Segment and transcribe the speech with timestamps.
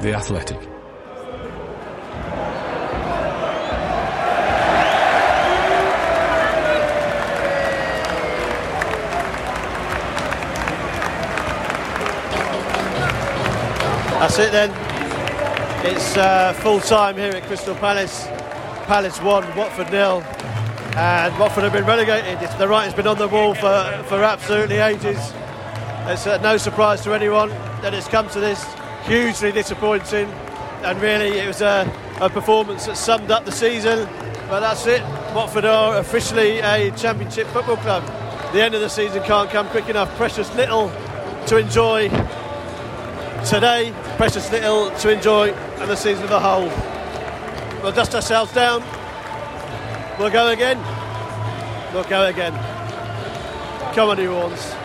[0.00, 0.60] The Athletic.
[14.20, 14.70] That's it then.
[15.84, 18.26] It's uh, full time here at Crystal Palace.
[18.86, 20.22] Palace 1, Watford nil.
[20.96, 22.38] And Watford have been relegated.
[22.56, 25.18] The writing's been on the wall for, for absolutely ages.
[26.06, 27.48] It's uh, no surprise to anyone
[27.82, 28.77] that it's come to this.
[29.08, 30.28] Hugely disappointing.
[30.82, 31.90] And really, it was a,
[32.20, 34.06] a performance that summed up the season.
[34.48, 35.02] But that's it.
[35.34, 38.04] Watford are officially a Championship football club.
[38.52, 40.14] The end of the season can't come quick enough.
[40.16, 40.90] Precious little
[41.46, 42.08] to enjoy
[43.46, 46.68] today, precious little to enjoy, and the season as a whole.
[47.82, 48.82] We'll dust ourselves down.
[50.18, 50.78] We'll go again.
[51.94, 52.52] We'll go again.
[53.94, 54.77] Come on, you Orleans.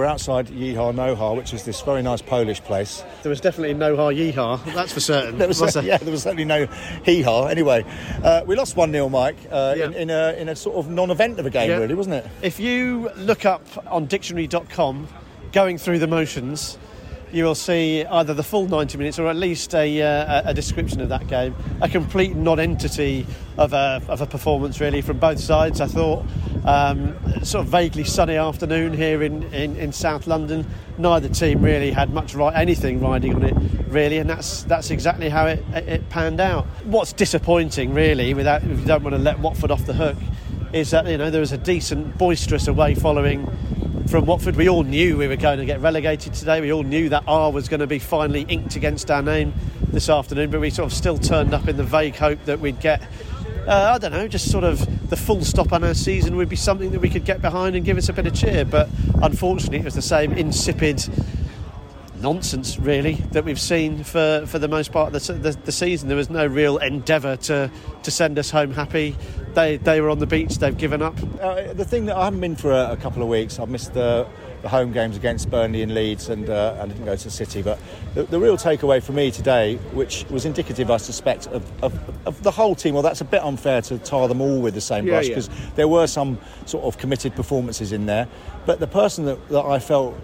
[0.00, 3.04] We're outside Yeehaw Noha, which is this very nice Polish place.
[3.22, 5.36] There was definitely no ha yeehaw, that's for certain.
[5.36, 5.82] There was, Was there?
[5.84, 6.64] yeah, there was certainly no
[7.04, 7.48] hee-haw.
[7.48, 7.84] Anyway,
[8.24, 9.84] uh, we lost one 0 Mike, uh, Yeah.
[9.88, 11.76] in, in a in a sort of non-event of a game, Yeah.
[11.76, 12.26] really, wasn't it?
[12.40, 15.06] If you look up on dictionary.com,
[15.52, 16.78] going through the motions,
[17.30, 21.02] you will see either the full 90 minutes or at least a, uh, a description
[21.02, 21.54] of that game.
[21.82, 23.26] A complete non-entity
[23.58, 25.78] of a, of a performance, really, from both sides.
[25.82, 26.24] I thought
[26.64, 30.66] um, sort of vaguely sunny afternoon here in, in, in South London.
[30.98, 33.54] Neither team really had much right, anything riding on it,
[33.88, 36.66] really, and that's that's exactly how it, it, it panned out.
[36.84, 40.16] What's disappointing, really, without if you don't want to let Watford off the hook,
[40.72, 43.46] is that you know there was a decent boisterous away following
[44.08, 44.56] from Watford.
[44.56, 46.60] We all knew we were going to get relegated today.
[46.60, 49.54] We all knew that R was going to be finally inked against our name
[49.92, 52.80] this afternoon, but we sort of still turned up in the vague hope that we'd
[52.80, 53.02] get.
[53.70, 56.56] Uh, I don't know, just sort of the full stop on our season would be
[56.56, 58.64] something that we could get behind and give us a bit of cheer.
[58.64, 58.88] But
[59.22, 61.08] unfortunately, it was the same insipid
[62.16, 66.08] nonsense, really, that we've seen for, for the most part of the, the, the season.
[66.08, 67.70] There was no real endeavour to,
[68.02, 69.14] to send us home happy.
[69.54, 71.16] They, they were on the beach, they've given up.
[71.40, 73.94] Uh, the thing that I haven't been for a, a couple of weeks, I've missed
[73.94, 74.26] the,
[74.62, 77.62] the home games against Burnley and Leeds, and uh, I didn't go to the City.
[77.62, 77.78] But
[78.14, 82.42] the, the real takeaway for me today, which was indicative, I suspect, of, of, of
[82.42, 82.94] the whole team.
[82.94, 85.34] Well, that's a bit unfair to tar them all with the same Yeah, brush yeah.
[85.36, 88.28] because there were some sort of committed performances in there.
[88.66, 90.18] But the person that, that I felt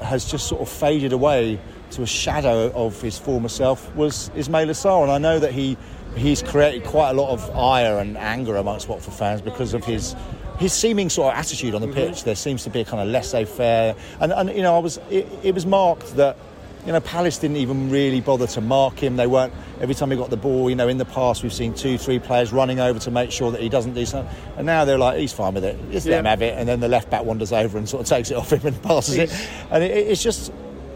[0.00, 1.60] has just sort of faded away
[1.92, 5.76] to a shadow of his former self was Ismaila Sarr, and I know that he
[6.16, 10.14] he's created quite a lot of ire and anger amongst Watford fans because of his
[10.62, 12.18] his seeming sort of attitude on the pitch.
[12.18, 12.24] Mm-hmm.
[12.24, 15.28] There seems to be a kind of laissez-faire, and, and you know I was it,
[15.42, 16.36] it was marked that.
[16.84, 19.14] You know, Palace didn't even really bother to mark him.
[19.14, 19.54] They weren't.
[19.80, 22.18] Every time he got the ball, you know, in the past we've seen two, three
[22.18, 24.34] players running over to make sure that he doesn't do something.
[24.56, 25.78] And now they're like, he's fine with it.
[25.92, 26.58] Just let him have it.
[26.58, 28.82] And then the left back wanders over and sort of takes it off him and
[28.90, 29.48] passes it.
[29.70, 30.50] And it, it's just,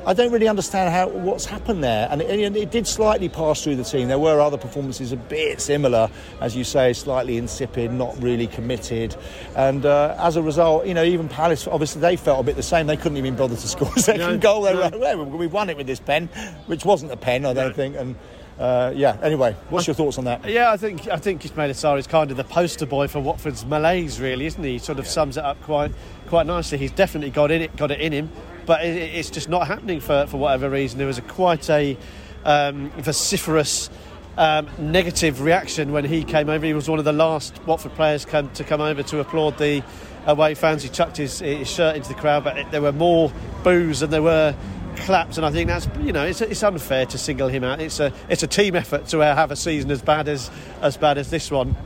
[0.07, 2.07] I don't really understand how what's happened there.
[2.11, 4.07] And it, it did slightly pass through the team.
[4.07, 6.09] There were other performances a bit similar,
[6.41, 9.17] as you say, slightly insipid, not really committed.
[9.57, 12.63] And uh, as a result, you know, even Palace, obviously, they felt a bit the
[12.63, 12.87] same.
[12.87, 14.63] They couldn't even bother to score a second No, goal.
[14.63, 14.77] They no.
[14.77, 16.29] were like, well, we won it with this pen,
[16.67, 17.97] which wasn't a pen, I don't think.
[17.97, 18.15] And
[18.61, 20.49] uh, yeah, anyway, what's your thoughts on that?
[20.49, 23.67] Yeah, I think I think Ismaila Sarr is kind of the poster boy for Watford's
[23.67, 24.75] malaise, really, isn't he?
[24.75, 25.91] He sort of sums it up quite
[26.29, 26.79] quite nicely.
[26.79, 28.31] He's definitely got in it, got it in him,
[28.67, 30.99] but it, it's just not happening for, for whatever reason.
[30.99, 31.97] There was a quite a
[32.45, 33.91] um, vociferous.
[34.39, 36.67] Um, negative reaction when he came over.
[36.67, 39.83] He was one of the last Watford players come, to come over to applaud the
[40.27, 40.83] away fans.
[40.83, 43.33] He chucked his, his shirt into the crowd, but it, there were more
[43.65, 44.55] boos than there were
[44.97, 47.81] claps, and I think that's you know it's, it's unfair to single him out.
[47.81, 50.51] It's a it's a team effort to have a season as bad as
[50.83, 51.77] as bad as this one.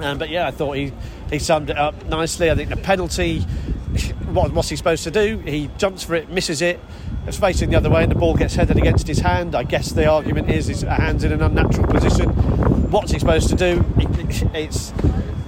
[0.00, 0.92] Um, but yeah, I thought he
[1.30, 2.50] he summed it up nicely.
[2.50, 3.40] I think the penalty.
[4.28, 5.38] What, what's he supposed to do?
[5.38, 6.78] He jumps for it, misses it.
[7.26, 9.54] It's facing the other way, and the ball gets headed against his hand.
[9.54, 12.28] I guess the argument is his hand's in an unnatural position.
[12.90, 13.84] What's he supposed to do?
[13.96, 14.92] It, it's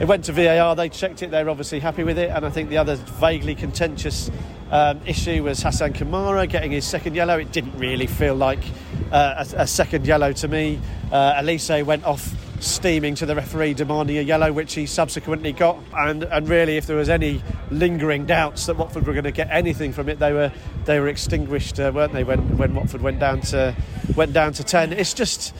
[0.01, 0.75] it went to VAR.
[0.75, 1.31] They checked it.
[1.31, 2.31] They're obviously happy with it.
[2.31, 4.31] And I think the other vaguely contentious
[4.71, 7.39] um, issue was Hassan Kamara getting his second yellow.
[7.39, 8.65] It didn't really feel like
[9.13, 10.81] uh, a, a second yellow to me.
[11.13, 15.79] Uh, Olise went off steaming to the referee demanding a yellow, which he subsequently got.
[15.97, 19.49] And, and really, if there was any lingering doubts that Watford were going to get
[19.51, 20.53] anything from it, they were
[20.85, 22.25] they were extinguished, uh, weren't they?
[22.25, 23.75] When when Watford went down to
[24.15, 25.55] went down to ten, it's just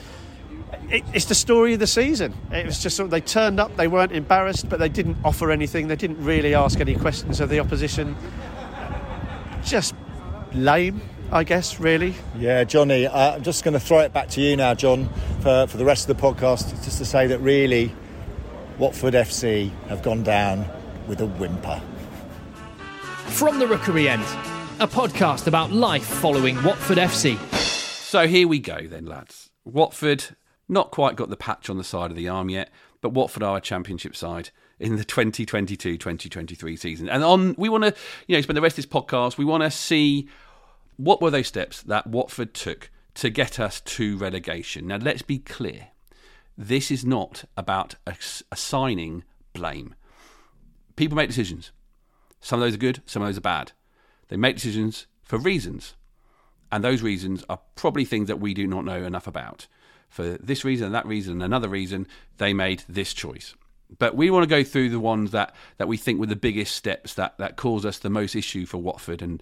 [0.89, 2.33] it, it's the story of the season.
[2.51, 5.87] It was just they turned up, they weren't embarrassed, but they didn't offer anything.
[5.87, 8.15] They didn't really ask any questions of the opposition.
[9.63, 9.95] Just
[10.53, 11.01] lame,
[11.33, 12.13] I guess, really.
[12.35, 15.07] Yeah, Johnny, uh, I'm just going to throw it back to you now, John,
[15.39, 17.95] for, for the rest of the podcast, just to say that really,
[18.77, 20.65] Watford FC have gone down
[21.07, 21.81] with a whimper.
[23.27, 24.23] From the Rookery End,
[24.81, 27.37] a podcast about life following Watford FC.
[27.53, 29.51] So here we go, then, lads.
[29.63, 30.35] Watford
[30.67, 32.69] not quite got the patch on the side of the arm yet,
[32.99, 34.49] but Watford are a championship side
[34.79, 37.07] in the 2022-2023 season.
[37.07, 37.95] And on we want to,
[38.27, 40.27] you know, spend the rest of this podcast, we want to see
[41.03, 44.87] what were those steps that Watford took to get us to relegation.
[44.87, 45.87] Now let's be clear.
[46.57, 47.95] This is not about
[48.51, 49.95] assigning blame.
[50.95, 51.71] People make decisions.
[52.39, 53.71] Some of those are good, some of those are bad.
[54.27, 55.95] They make decisions for reasons.
[56.71, 59.67] And those reasons are probably things that we do not know enough about.
[60.07, 62.07] For this reason that reason another reason,
[62.37, 63.55] they made this choice.
[63.99, 66.75] But we want to go through the ones that, that we think were the biggest
[66.75, 69.41] steps that, that cause us the most issue for Watford and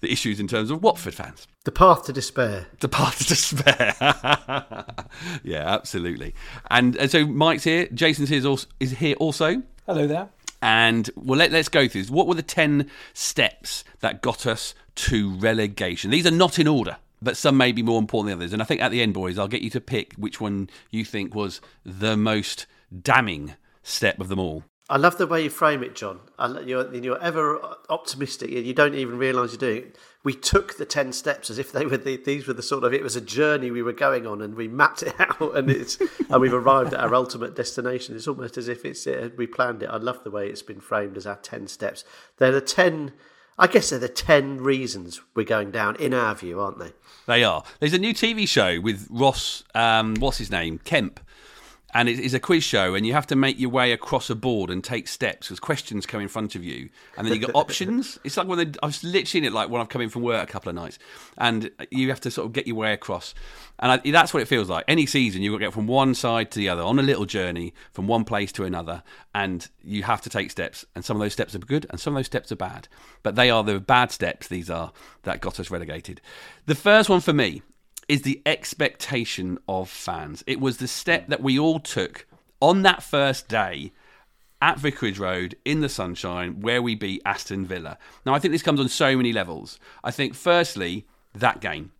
[0.00, 1.46] the issues in terms of Watford fans.
[1.64, 2.66] The path to despair.
[2.80, 3.94] The path to despair.
[5.42, 6.34] yeah, absolutely.
[6.70, 7.86] And, and so Mike's here.
[7.92, 9.62] Jason's here also, is here also.
[9.86, 10.28] Hello there.
[10.60, 12.10] And well, let, us go through this.
[12.10, 16.10] What were the 10 steps that got us to relegation?
[16.10, 18.52] These are not in order, but some may be more important than others.
[18.52, 21.04] And I think at the end, boys, I'll get you to pick which one you
[21.04, 22.66] think was the most
[23.02, 23.54] damning
[23.88, 24.64] step of them all.
[24.90, 26.20] I love the way you frame it, John.
[26.64, 29.98] You're, you're ever optimistic, and you don't even realise you're doing it.
[30.24, 32.94] We took the ten steps as if they were the, these were the sort of
[32.94, 35.98] it was a journey we were going on, and we mapped it out, and it's
[36.30, 38.16] and we've arrived at our ultimate destination.
[38.16, 39.90] It's almost as if it's uh, we planned it.
[39.90, 42.04] I love the way it's been framed as our ten steps.
[42.38, 43.12] They're the ten.
[43.58, 46.92] I guess they're the ten reasons we're going down in our view, aren't they?
[47.26, 47.62] They are.
[47.80, 49.64] There's a new TV show with Ross.
[49.74, 50.78] Um, what's his name?
[50.78, 51.20] Kemp
[51.94, 54.34] and it is a quiz show, and you have to make your way across a
[54.34, 57.50] board and take steps because questions come in front of you, and then you got
[57.54, 58.18] options.
[58.24, 60.22] It's like when they, I was literally in it like when I've come in from
[60.22, 60.98] work a couple of nights,
[61.38, 63.34] and you have to sort of get your way across,
[63.78, 64.84] and I, that's what it feels like.
[64.86, 67.24] Any season, you've got to get from one side to the other on a little
[67.24, 69.02] journey from one place to another,
[69.34, 72.14] and you have to take steps, and some of those steps are good, and some
[72.14, 72.86] of those steps are bad,
[73.22, 74.48] but they are the bad steps.
[74.48, 74.92] These are
[75.22, 76.20] that got us relegated.
[76.66, 77.62] The first one for me
[78.08, 80.42] is the expectation of fans.
[80.46, 82.26] It was the step that we all took
[82.60, 83.92] on that first day
[84.60, 87.98] at Vicarage Road in the sunshine where we beat Aston Villa.
[88.24, 89.78] Now, I think this comes on so many levels.
[90.02, 91.92] I think, firstly, that game.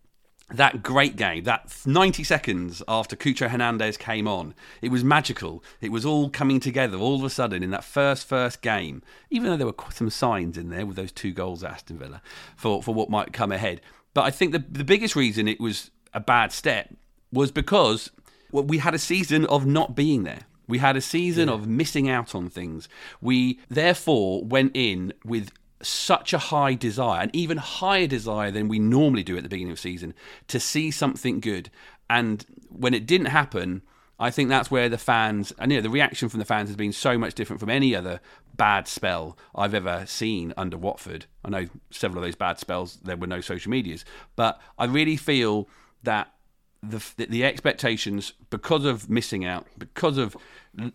[0.51, 5.63] That great game, that 90 seconds after Cucho Hernandez came on, it was magical.
[5.79, 9.51] It was all coming together all of a sudden in that first, first game, even
[9.51, 12.23] though there were some signs in there with those two goals at Aston Villa
[12.57, 13.79] for, for what might come ahead.
[14.15, 16.93] But I think the, the biggest reason it was a bad step
[17.31, 18.11] was because
[18.51, 20.41] well, we had a season of not being there.
[20.67, 21.55] We had a season yeah.
[21.55, 22.87] of missing out on things.
[23.21, 25.51] We therefore went in with
[25.81, 29.71] such a high desire, an even higher desire than we normally do at the beginning
[29.71, 30.13] of season,
[30.47, 31.69] to see something good.
[32.09, 33.81] And when it didn't happen,
[34.19, 36.75] I think that's where the fans, and you know, the reaction from the fans has
[36.75, 38.19] been so much different from any other
[38.57, 41.25] bad spell I've ever seen under Watford.
[41.45, 44.03] I know several of those bad spells, there were no social medias,
[44.35, 45.69] but I really feel
[46.03, 46.33] that
[46.81, 50.37] the the expectations because of missing out, because of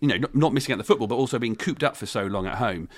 [0.01, 2.47] you know not, missing out the football, but also being cooped up for so long
[2.47, 2.89] at home,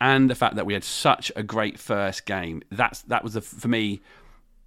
[0.00, 2.62] and the fact that we had such a great first game.
[2.70, 4.02] That's that was the, for me.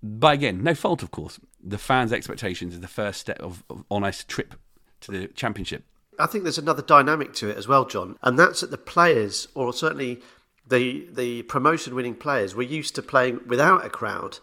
[0.02, 1.40] But again, no fault, of course.
[1.64, 4.56] The fans' expectations is the first step of, of on a trip
[5.02, 5.84] to the championship.
[6.20, 9.48] I think there's another dynamic to it as well, John, and that's that the players,
[9.54, 10.22] or certainly
[10.68, 14.40] the the promotion winning players, were used to playing without a crowd,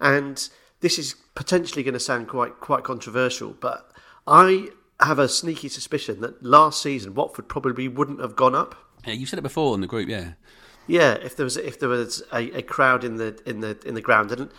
[0.00, 0.48] and
[0.80, 3.92] this is potentially going to sound quite quite controversial, but
[4.26, 8.74] I have a sneaky suspicion that last season Watford probably wouldn't have gone up.
[9.06, 10.32] Yeah, you said it before in the group, yeah.
[10.88, 13.94] Yeah, if there was if there was a, a crowd in the in the in
[13.94, 14.50] the ground, and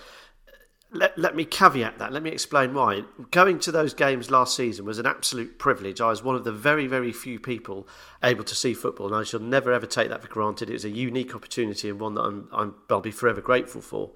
[0.91, 2.13] let, let me caveat that.
[2.13, 3.03] Let me explain why.
[3.29, 5.99] Going to those games last season was an absolute privilege.
[5.99, 7.89] I was one of the very, very few people
[8.23, 10.69] able to see football, and I shall never ever take that for granted.
[10.69, 14.11] It was a unique opportunity and one that I'm, I'm I'll be forever grateful for.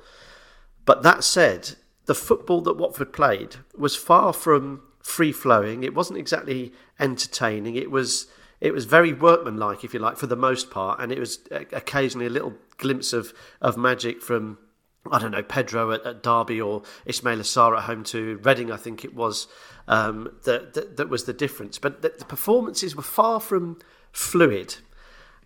[0.85, 1.75] But that said,
[2.05, 5.83] the football that Watford played was far from free flowing.
[5.83, 7.75] It wasn't exactly entertaining.
[7.75, 8.27] It was
[8.61, 12.27] it was very workmanlike, if you like, for the most part, and it was occasionally
[12.27, 14.57] a little glimpse of of magic from.
[15.11, 18.71] I don't know Pedro at, at Derby or Ismaila Sarr at home to Reading.
[18.71, 19.47] I think it was
[19.85, 21.77] um, that, that that was the difference.
[21.77, 23.79] But the, the performances were far from
[24.13, 24.77] fluid,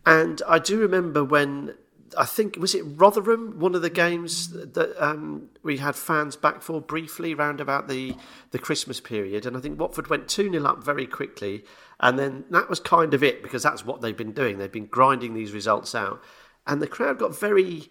[0.06, 1.74] and I do remember when
[2.18, 6.62] I think was it Rotherham, one of the games that um, we had fans back
[6.62, 8.16] for briefly round about the
[8.52, 11.66] the Christmas period, and I think Watford went two 0 up very quickly,
[12.00, 14.58] and then that was kind of it because that's what they've been doing.
[14.58, 16.22] They've been grinding these results out,
[16.66, 17.90] and the crowd got very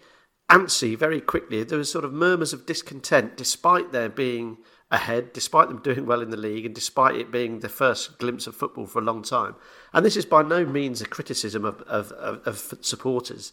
[0.50, 1.64] antsy very quickly.
[1.64, 4.58] There was sort of murmurs of discontent, despite there being
[4.90, 8.46] ahead, despite them doing well in the league, and despite it being the first glimpse
[8.46, 9.56] of football for a long time.
[9.92, 13.52] And this is by no means a criticism of, of, of supporters.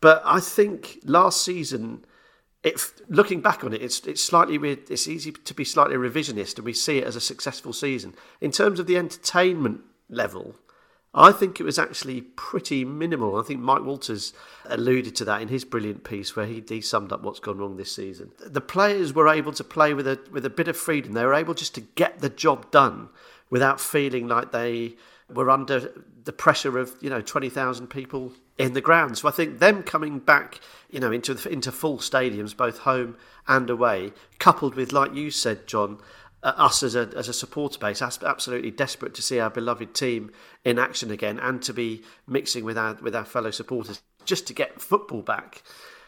[0.00, 2.04] But I think last season,
[2.62, 4.56] it, looking back on it, it's it's slightly.
[4.88, 8.50] It's easy to be slightly revisionist, and we see it as a successful season in
[8.50, 10.56] terms of the entertainment level.
[11.12, 13.36] I think it was actually pretty minimal.
[13.36, 14.32] I think Mike Walters
[14.66, 17.76] alluded to that in his brilliant piece where he, he summed up what's gone wrong
[17.76, 18.30] this season.
[18.38, 21.12] The players were able to play with a with a bit of freedom.
[21.12, 23.08] They were able just to get the job done
[23.50, 24.96] without feeling like they
[25.28, 25.92] were under
[26.22, 29.18] the pressure of you know twenty thousand people in the ground.
[29.18, 33.16] So I think them coming back, you know, into into full stadiums, both home
[33.48, 35.98] and away, coupled with, like you said, John,
[36.42, 40.30] uh, us as a as a supporter base, absolutely desperate to see our beloved team
[40.64, 44.52] in action again, and to be mixing with our with our fellow supporters just to
[44.52, 45.62] get football back.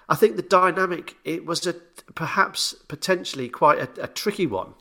[0.09, 1.75] I think the dynamic it was a
[2.14, 4.75] perhaps potentially quite a, a tricky one.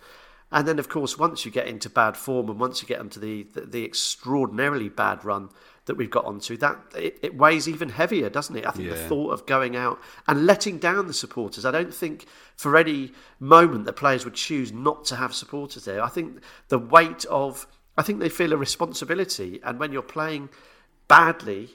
[0.53, 3.19] And then, of course, once you get into bad form and once you get into
[3.19, 5.49] the, the, the extraordinarily bad run
[5.85, 8.65] that we've got onto, that it, it weighs even heavier, doesn't it?
[8.65, 8.95] I think yeah.
[8.95, 11.65] the thought of going out and letting down the supporters.
[11.65, 16.03] I don't think for any moment the players would choose not to have supporters there.
[16.03, 17.65] I think the weight of,
[17.97, 20.49] I think they feel a responsibility, and when you're playing
[21.07, 21.71] badly,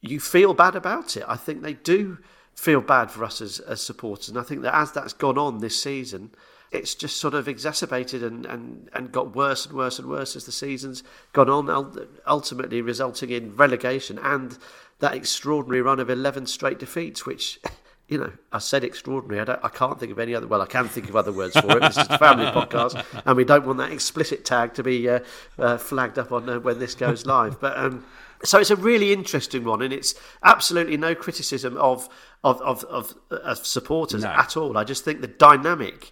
[0.00, 1.24] you feel bad about it.
[1.28, 2.18] I think they do
[2.54, 5.58] feel bad for us as, as supporters, and I think that as that's gone on
[5.58, 6.32] this season
[6.72, 10.46] it's just sort of exacerbated and, and, and got worse and worse and worse as
[10.46, 11.02] the season's
[11.32, 14.58] gone on, ultimately resulting in relegation and
[15.00, 17.60] that extraordinary run of 11 straight defeats, which,
[18.08, 19.40] you know, I said extraordinary.
[19.42, 21.58] I, don't, I can't think of any other, well, I can think of other words
[21.60, 21.80] for it.
[21.80, 25.20] This is a family podcast, and we don't want that explicit tag to be uh,
[25.58, 27.60] uh, flagged up on uh, when this goes live.
[27.60, 28.04] But, um,
[28.44, 32.08] so it's a really interesting one, and it's absolutely no criticism of
[32.42, 34.30] of of, of, of supporters no.
[34.30, 34.76] at all.
[34.76, 36.10] I just think the dynamic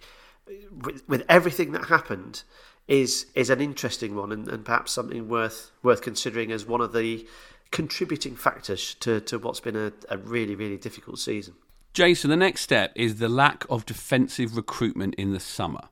[0.71, 2.43] with, with everything that happened
[2.87, 6.93] is is an interesting one and, and perhaps something worth worth considering as one of
[6.93, 7.25] the
[7.71, 11.53] contributing factors to, to what's been a, a really really difficult season.
[11.93, 15.89] Jason, the next step is the lack of defensive recruitment in the summer.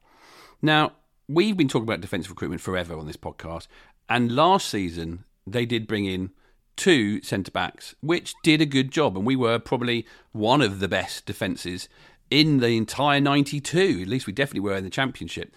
[0.61, 0.93] Now,
[1.27, 3.67] we've been talking about defensive recruitment forever on this podcast,
[4.07, 6.31] and last season they did bring in
[6.75, 10.87] two centre backs, which did a good job, and we were probably one of the
[10.87, 11.89] best defences
[12.29, 13.99] in the entire 92.
[14.01, 15.53] At least we definitely were in the championship.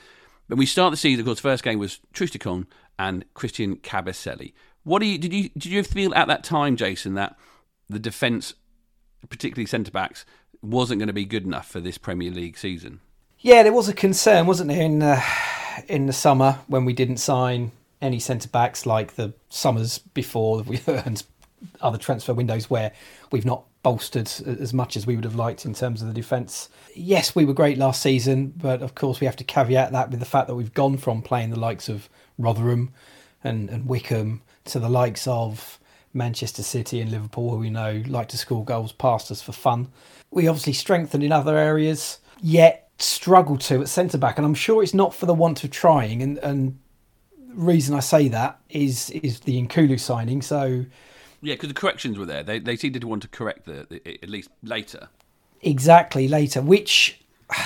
[0.49, 2.67] But we start the season, of course, first game was Troost-Ekong
[2.99, 4.53] and Christian Kabasele.
[4.85, 7.37] What do you did you did you feel at that time, Jason, that
[7.89, 8.55] the defence,
[9.29, 10.25] particularly centre backs,
[10.61, 13.01] wasn't going to be good enough for this Premier League season?
[13.39, 15.23] Yeah, there was a concern, wasn't there, in uh,
[15.89, 20.81] in the summer when we didn't sign any centre backs like the summers before we
[20.87, 21.23] and
[21.81, 22.93] other transfer windows where
[23.31, 26.69] we've not bolstered as much as we would have liked in terms of the defence.
[26.95, 30.21] Yes, we were great last season, but of course we have to caveat that with
[30.21, 32.09] the fact that we've gone from playing the likes of
[32.39, 32.93] Rotherham
[33.43, 35.81] and, and Wycombe to the likes of
[36.15, 39.89] Manchester City and Liverpool, who we know like to score goals past us for fun.
[40.31, 44.83] We obviously strengthened in other areas, yet struggle to at centre back, and I'm sure
[44.83, 46.23] it's not for the want of trying.
[46.23, 46.79] And, and
[47.49, 50.43] reason I say that is is the N'Koulou signing.
[50.43, 50.85] So
[51.43, 52.43] yeah, because the corrections were there.
[52.43, 55.09] They they seemed to want to correct the, the at least later.
[55.61, 57.21] Exactly later, which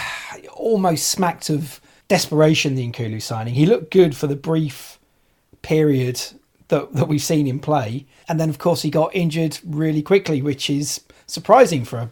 [0.52, 2.75] almost smacked of desperation.
[2.75, 3.54] The N'Koulou signing.
[3.54, 4.99] He looked good for the brief
[5.62, 6.21] period
[6.68, 10.40] that that we've seen him play, and then of course he got injured really quickly,
[10.40, 12.11] which is surprising for a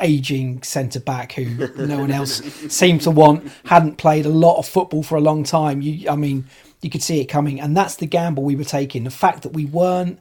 [0.00, 1.44] aging centre back who
[1.86, 3.50] no one else seemed to want.
[3.66, 5.82] Hadn't played a lot of football for a long time.
[5.82, 6.46] You, I mean,
[6.80, 9.04] you could see it coming, and that's the gamble we were taking.
[9.04, 10.18] The fact that we weren't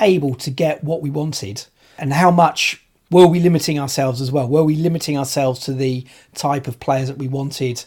[0.00, 1.64] able to get what we wanted
[1.98, 4.48] and how much were we limiting ourselves as well?
[4.48, 7.84] Were we limiting ourselves to the type of players that we wanted?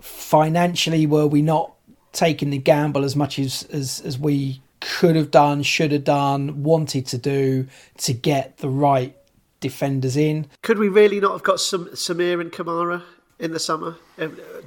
[0.00, 1.72] Financially were we not
[2.12, 6.62] taking the gamble as much as as, as we could have done should have done
[6.62, 7.66] wanted to do
[7.98, 9.16] to get the right
[9.60, 10.46] defenders in?
[10.62, 13.02] Could we really not have got some Samir and Kamara
[13.38, 13.96] in the summer.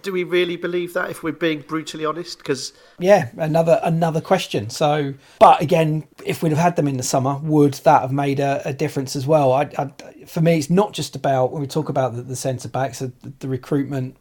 [0.01, 1.09] Do we really believe that?
[1.09, 4.69] If we're being brutally honest, because yeah, another another question.
[4.69, 8.39] So, but again, if we'd have had them in the summer, would that have made
[8.39, 9.51] a, a difference as well?
[9.51, 12.69] I, I, for me, it's not just about when we talk about the, the centre
[12.69, 14.15] backs, the, the, recruitment,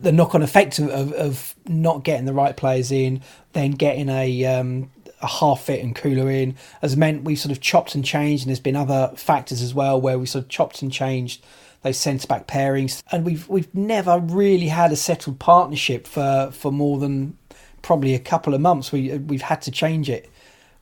[0.00, 4.08] the knock on effect of, of, of, not getting the right players in, then getting
[4.08, 8.44] a um, a half fit N'Koulou in has meant we've sort of chopped and changed,
[8.44, 11.44] and there's been other factors as well where we sort of chopped and changed
[11.82, 16.72] those centre back pairings, and we've we've never really had a settled partnership for for
[16.72, 17.36] more than
[17.82, 18.92] probably a couple of months.
[18.92, 20.30] We we've had to change it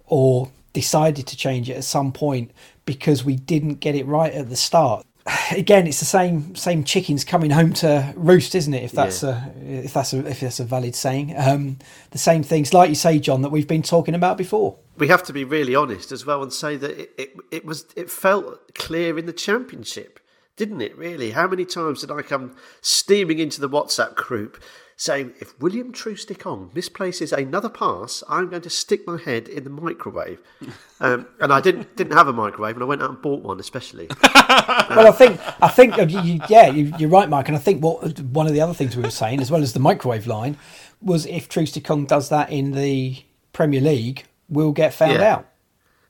[0.06, 2.50] or decided to change it at some point
[2.84, 5.06] because we didn't get it right at the start.
[5.50, 8.84] Again, it's the same same chickens coming home to roost, isn't it?
[8.84, 9.50] If that's yeah.
[9.54, 11.78] a if that's a if that's a valid saying, um,
[12.10, 14.78] the same things, like you say, John, that we've been talking about before.
[14.96, 17.84] We have to be really honest as well and say that it, it, it was
[17.96, 20.20] it felt clear in the championship
[20.56, 21.32] didn't it, really?
[21.32, 24.62] How many times did I come steaming into the WhatsApp group
[24.96, 29.70] saying, if William Troost-Ekong misplaces another pass, I'm going to stick my head in the
[29.70, 30.40] microwave.
[30.98, 33.60] Um, and I didn't didn't have a microwave, and I went out and bought one,
[33.60, 34.08] especially.
[34.22, 37.48] well, I think I think uh, you, yeah, you, are right, Mike.
[37.48, 39.74] And I think what one of the other things we were saying, as well as
[39.74, 40.56] the microwave line,
[41.02, 43.22] was if Troost-Ekong does that in the
[43.52, 45.34] Premier League, we'll get found yeah.
[45.34, 45.48] out.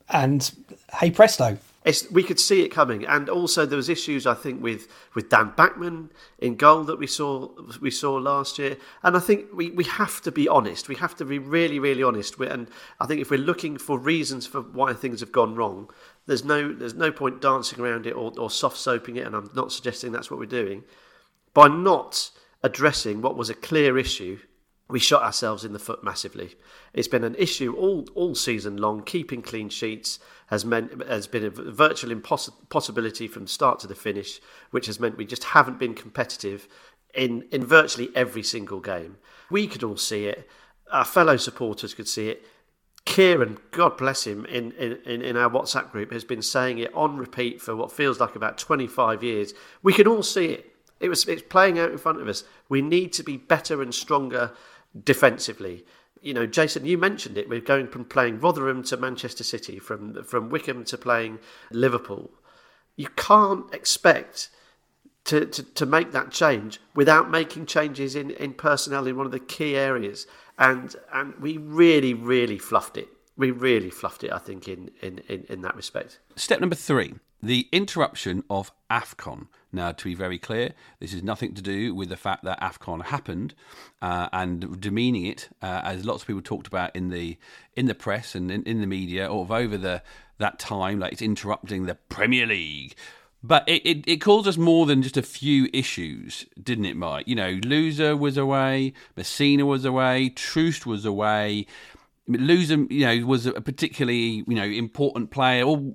[0.08, 0.48] And
[1.00, 4.61] hey presto, it's, we could see it coming, and also there was issues I think
[4.61, 7.49] with, with Dan Bachmann in goal that we saw
[7.81, 10.88] we saw last year, and I think we, we have to be honest.
[10.88, 12.40] We have to be really really honest.
[12.40, 12.69] We, and
[13.00, 15.88] I think if we're looking for reasons for why things have gone wrong,
[16.26, 19.25] there's no there's no point dancing around it or, or soft soaping it.
[19.25, 20.83] And I'm not suggesting that's what we're doing
[21.55, 22.33] by not
[22.64, 24.40] addressing what was a clear issue
[24.88, 26.55] we shot ourselves in the foot massively.
[26.93, 29.02] It's been an issue all all season long.
[29.02, 34.40] Keeping clean sheets has meant has been a virtual impossibility from start to the finish,
[34.71, 36.69] which has meant we just haven't been competitive
[37.14, 39.16] in in virtually every single game.
[39.50, 40.49] We could all see it.
[40.93, 42.47] Our fellow supporters could see it.
[43.05, 47.16] Kieran, God bless him, in, in, in our WhatsApp group has been saying it on
[47.16, 49.55] repeat for what feels like about 25 years.
[49.81, 50.73] We can all see it.
[50.99, 52.45] It was it's playing out in front of us.
[52.69, 54.52] We need to be better and stronger
[55.04, 55.84] defensively.
[56.22, 57.48] You know, Jason, you mentioned it.
[57.48, 61.38] We're going from playing Rotherham to Manchester City, from from Wycombe to playing
[61.70, 62.30] Liverpool.
[62.96, 64.48] You can't expect
[65.24, 69.32] to, to, to make that change without making changes in, in personnel in one of
[69.32, 70.26] the key areas.
[70.58, 73.08] And and we really, really fluffed it.
[73.36, 76.20] We really fluffed it, I think, in, in, in, in that respect.
[76.37, 79.48] Step number three the interruption of AFCON.
[79.76, 83.04] Now, to be very clear, this is nothing to do with the fact that AFCON
[83.04, 83.54] happened
[84.00, 87.36] uh, and demeaning it, uh, as lots of people talked about in the
[87.74, 90.02] in the press and in, in the media, or over the
[90.38, 92.96] that time, like it's interrupting the Premier League.
[93.42, 97.28] But it, it, it caused us more than just a few issues, didn't it, Mike?
[97.28, 101.66] You know, Louza was away, Masina was away, Troost was away,
[102.28, 105.64] Louza, you know, was a particularly you know important player.
[105.64, 105.94] Or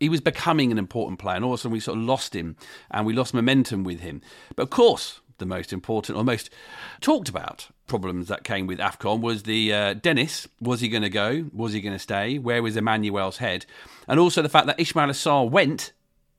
[0.00, 2.34] he was becoming an important player, and all of a sudden we sort of lost
[2.34, 2.56] him,
[2.90, 4.20] and we lost momentum with him.
[4.54, 6.50] But of course, the most important or most
[7.00, 10.46] talked about problems that came with Afcon was the uh, Dennis.
[10.60, 11.46] Was he going to go?
[11.52, 12.38] Was he going to stay?
[12.38, 13.66] Where was Emmanuel's head?
[14.06, 15.92] And also the fact that Ismaila Sarr went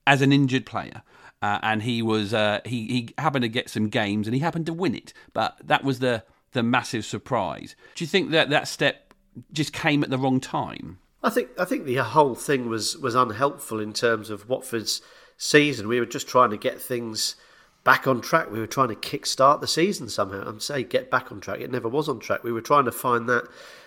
[0.06, 1.02] as an injured player.
[1.42, 4.64] Uh, and he was uh, he he happened to get some games and he happened
[4.64, 7.76] to win it, but that was the the massive surprise.
[7.94, 9.03] Do you think that that step
[9.52, 10.98] just came at the wrong time.
[11.22, 15.00] I think I think the whole thing was was unhelpful in terms of Watford's
[15.36, 15.88] season.
[15.88, 17.36] We were just trying to get things
[17.82, 18.50] back on track.
[18.50, 20.42] We were trying to kick-start the season somehow.
[20.46, 21.60] I'm saying get back on track.
[21.60, 22.42] It never was on track.
[22.42, 23.44] We were trying to find that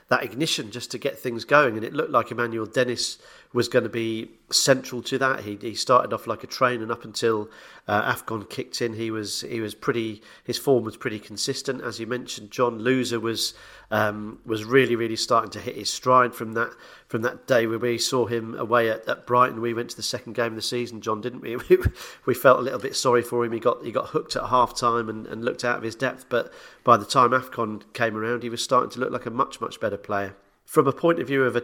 [0.09, 3.17] that ignition just to get things going, and it looked like Emmanuel Dennis
[3.57, 5.39] was going to be central to that.
[5.39, 7.49] He, he started off like a train, and up until
[7.87, 10.21] uh, Afcon kicked in, he was he was pretty.
[10.43, 12.51] His form was pretty consistent, as you mentioned.
[12.51, 13.55] John Louza was
[13.89, 16.69] um, was really really starting to hit his stride from that
[17.07, 19.59] from that day where we saw him away at, at Brighton.
[19.59, 21.55] We went to the second game of the season, John, didn't we?
[21.69, 21.79] we?
[22.27, 23.53] we felt a little bit sorry for him.
[23.53, 26.27] He got he got hooked at half time and, and looked out of his depth,
[26.29, 29.59] but by the time Afcon came around, he was starting to look like a much
[29.59, 30.35] much better player.
[30.63, 31.63] From a point of view of a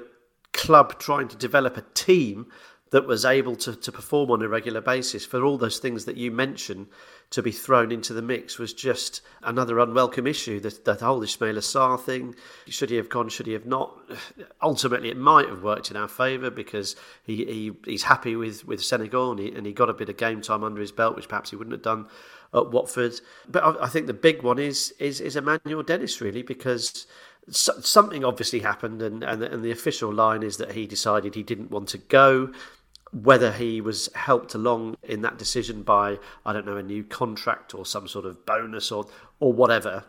[0.53, 2.47] club trying to develop a team
[2.93, 6.15] that was able to, to perform on a regular basis for all those things that
[6.15, 6.85] you mentioned
[7.31, 10.59] to be thrown into the mix was just another unwelcome issue.
[10.59, 12.35] The, the whole Ismaila Sarr thing,
[12.67, 13.97] should he have gone, should he have not?
[14.61, 18.83] Ultimately, it might have worked in our favour because he, he he's happy with, with
[18.83, 21.27] Senegal and he, and he got a bit of game time under his belt, which
[21.27, 22.05] perhaps he wouldn't have done
[22.53, 23.19] at Watford.
[23.49, 27.07] But I, I think the big one is, is, is Emmanuel Dennis, really, because
[27.49, 31.71] something obviously happened, and, and, and the official line is that he decided he didn't
[31.71, 32.51] want to go.
[33.12, 37.75] Whether he was helped along in that decision by I don't know a new contract
[37.75, 39.06] or some sort of bonus or
[39.39, 40.06] or whatever,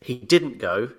[0.00, 0.92] he didn't go.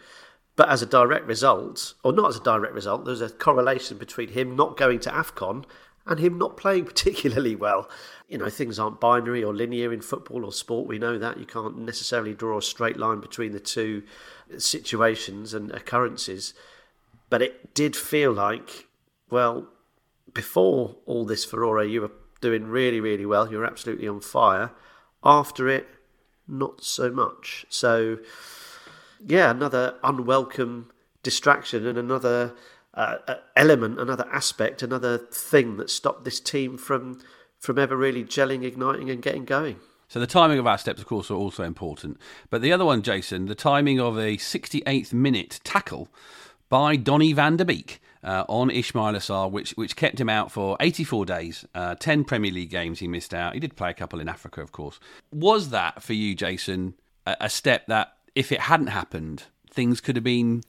[0.55, 4.29] But as a direct result, or not as a direct result, there's a correlation between
[4.29, 5.65] him not going to AFCON
[6.05, 7.89] and him not playing particularly well.
[8.27, 10.87] You know, things aren't binary or linear in football or sport.
[10.87, 11.39] We know that.
[11.39, 14.03] You can't necessarily draw a straight line between the two
[14.61, 16.53] situations and occurrences.
[17.29, 18.87] but it did feel like,
[19.29, 19.67] well,
[20.33, 22.11] before all this furore, you were
[22.41, 23.49] doing really, really well.
[23.49, 24.71] You were absolutely on fire.
[25.23, 25.87] After it,
[26.47, 27.65] not so much.
[27.69, 28.19] So,
[29.25, 30.91] yeah, another unwelcome
[31.23, 32.53] distraction and another
[32.93, 37.19] uh, uh, element, another aspect, another thing that stopped this team from
[37.59, 39.77] from ever really gelling, igniting, and getting going.
[40.13, 42.19] So the timing of our steps, of course, are also important.
[42.51, 46.07] But the other one, Jason, the timing of a 68th minute tackle
[46.69, 50.77] by Donny van der Beek uh, on Ismaila Sarr, which which kept him out for
[50.79, 53.55] 84 days, uh, 10 Premier League games he missed out.
[53.55, 54.99] He did play a couple in Africa, of course.
[55.31, 56.93] Was that for you, Jason,
[57.25, 60.61] a, a step that if it hadn't happened, things could have been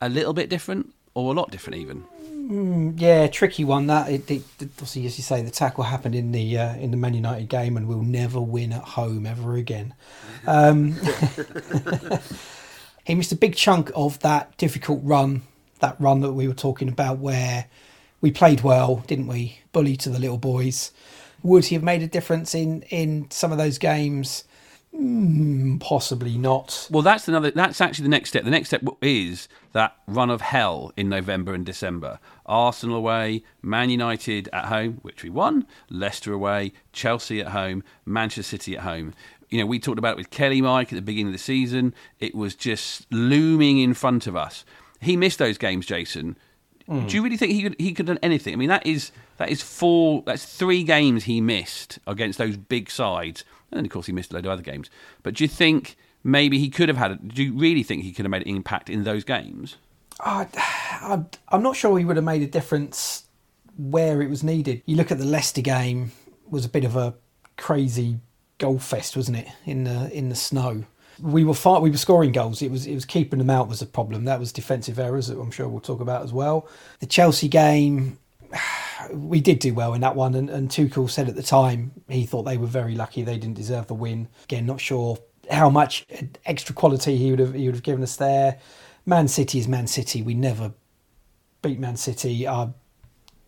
[0.00, 2.04] a little bit different or a lot different even?
[2.42, 3.86] Mm, yeah, tricky one.
[3.86, 6.96] That it, it, obviously, as you say, the tackle happened in the uh, in the
[6.96, 9.94] Man United game, and we'll never win at home ever again.
[10.46, 10.96] Um,
[13.04, 15.42] he missed a big chunk of that difficult run,
[15.78, 17.66] that run that we were talking about, where
[18.20, 19.60] we played well, didn't we?
[19.72, 20.90] Bully to the little boys.
[21.44, 24.44] Would he have made a difference in in some of those games?
[24.94, 26.86] Mm, possibly not.
[26.90, 27.50] Well, that's another.
[27.50, 28.44] That's actually the next step.
[28.44, 32.18] The next step is that run of hell in November and December.
[32.44, 35.66] Arsenal away, Man United at home, which we won.
[35.88, 39.14] Leicester away, Chelsea at home, Manchester City at home.
[39.48, 41.94] You know, we talked about it with Kelly Mike at the beginning of the season.
[42.20, 44.64] It was just looming in front of us.
[45.00, 46.36] He missed those games, Jason.
[46.88, 47.08] Mm.
[47.08, 48.52] Do you really think he could he could have done anything?
[48.52, 50.22] I mean, that is that is four.
[50.26, 54.34] That's three games he missed against those big sides and of course, he missed a
[54.34, 54.90] load of other games.
[55.22, 57.34] But do you think maybe he could have had?
[57.34, 59.76] Do you really think he could have made an impact in those games?
[61.04, 63.24] Uh, I'm not sure he would have made a difference
[63.76, 64.82] where it was needed.
[64.86, 66.12] You look at the Leicester game;
[66.48, 67.14] was a bit of a
[67.56, 68.20] crazy
[68.58, 69.48] goal fest, wasn't it?
[69.66, 70.84] In the in the snow,
[71.20, 72.62] we were far, we were scoring goals.
[72.62, 74.24] It was it was keeping them out was a problem.
[74.24, 76.68] That was defensive errors that I'm sure we'll talk about as well.
[77.00, 78.18] The Chelsea game,
[79.10, 82.24] we did do well in that one, and, and Tuchel said at the time he
[82.24, 84.28] thought they were very lucky they didn't deserve the win.
[84.44, 85.18] Again, not sure
[85.50, 86.06] how much
[86.46, 88.58] extra quality he would have he would have given us there.
[89.06, 90.22] Man City is Man City.
[90.22, 90.72] We never
[91.62, 92.46] beat Man City.
[92.46, 92.68] Uh,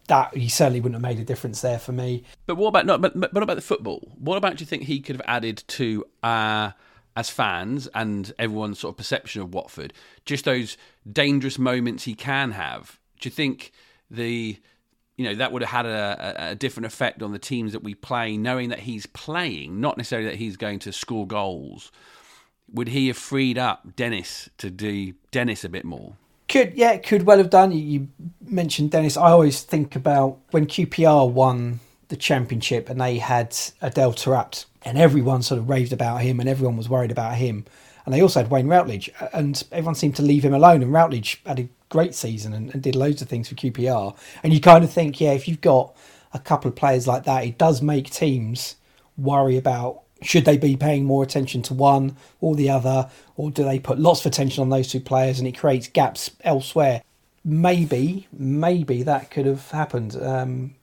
[0.08, 2.24] that he certainly wouldn't have made a difference there for me.
[2.46, 3.00] But what about not?
[3.00, 4.12] But, but what about the football?
[4.18, 6.72] What about do you think he could have added to uh,
[7.16, 9.94] as fans and everyone's sort of perception of Watford?
[10.26, 10.76] Just those
[11.10, 12.98] dangerous moments he can have.
[13.20, 13.72] Do you think
[14.10, 14.58] the
[15.16, 17.94] you know that would have had a, a, different effect on the teams that we
[17.94, 21.92] play, knowing that he's playing, not necessarily that he's going to score goals.
[22.72, 26.16] Would he have freed up Dennis to do Dennis a bit more?
[26.48, 27.72] Could yeah, could well have done.
[27.72, 28.08] You,
[28.40, 29.16] mentioned Dennis.
[29.16, 34.98] I always think about when QPR won the championship and they had Adel Taarabt, and
[34.98, 37.64] everyone sort of raved about him, and everyone was worried about him.
[38.04, 40.82] And they also had Wayne Routledge, and everyone seemed to leave him alone.
[40.82, 44.16] And Routledge had a great season and, and did loads of things for QPR.
[44.42, 45.94] And you kind of think, yeah, if you've got
[46.32, 48.74] a couple of players like that, it does make teams
[49.16, 53.62] worry about should they be paying more attention to one or the other, or do
[53.62, 57.00] they put lots of attention on those two players and it creates gaps elsewhere?
[57.44, 60.16] Maybe, maybe that could have happened.
[60.20, 60.74] Um,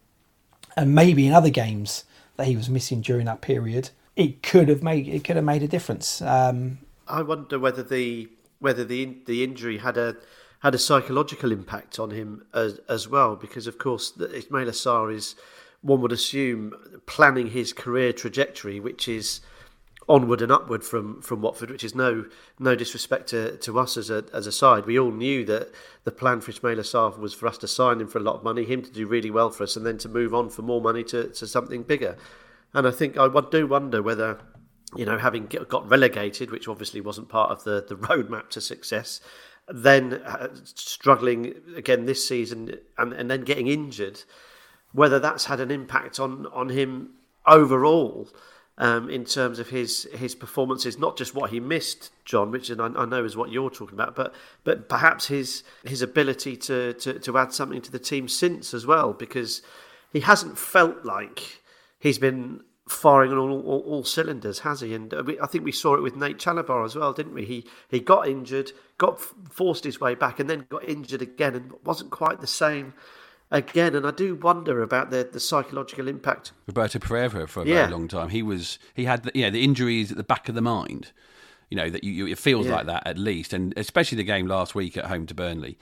[0.78, 2.06] and maybe in other games
[2.38, 5.62] that he was missing during that period, it could have made it could have made
[5.64, 6.22] a difference.
[6.22, 10.16] Um, I wonder whether the whether the the injury had a
[10.62, 15.36] had a psychological impact on him as, as well, because of course Ismaila Sarr is,
[15.82, 16.74] one would assume,
[17.08, 19.42] planning his career trajectory, which is
[20.08, 22.26] onward and upward from, from Watford, which is no
[22.60, 24.86] no disrespect to, to us as a as a side.
[24.86, 25.72] We all knew that
[26.04, 28.44] the plan for Ismaila Sarr was for us to sign him for a lot of
[28.44, 30.82] money, him to do really well for us, and then to move on for more
[30.82, 32.18] money to, to something bigger.
[32.74, 34.40] And I think I do wonder whether
[34.96, 39.22] you know, having got relegated, which obviously wasn't part of the, the roadmap to success,
[39.74, 44.24] then uh, struggling again this season and, and then getting injured,
[44.92, 47.12] whether that's had an impact on, on him
[47.46, 48.28] overall
[48.78, 52.86] um, in terms of his his performances, not just what he missed, John, which I,
[52.86, 57.20] I know is what you're talking about, but but perhaps his his ability to, to,
[57.20, 59.62] to add something to the team since as well, because
[60.12, 61.62] he hasn't felt like
[62.00, 64.94] he's been firing on all, all, all, cylinders, has he?
[64.94, 67.46] And uh, we, I think we saw it with Nate Chalobah as well, didn't we?
[67.46, 71.74] He he got injured, got forced his way back, and then got injured again, and
[71.84, 72.94] wasn't quite the same
[73.50, 73.96] again.
[73.96, 76.52] And I do wonder about the the psychological impact.
[76.68, 77.76] Roberto Pereyra for a yeah.
[77.76, 78.30] very long time.
[78.30, 81.12] He was he had the, you know the injuries at the back of the mind.
[81.70, 82.76] You know that you, you it feels yeah.
[82.76, 85.78] like that at least, and especially the game last week at home to Burnley.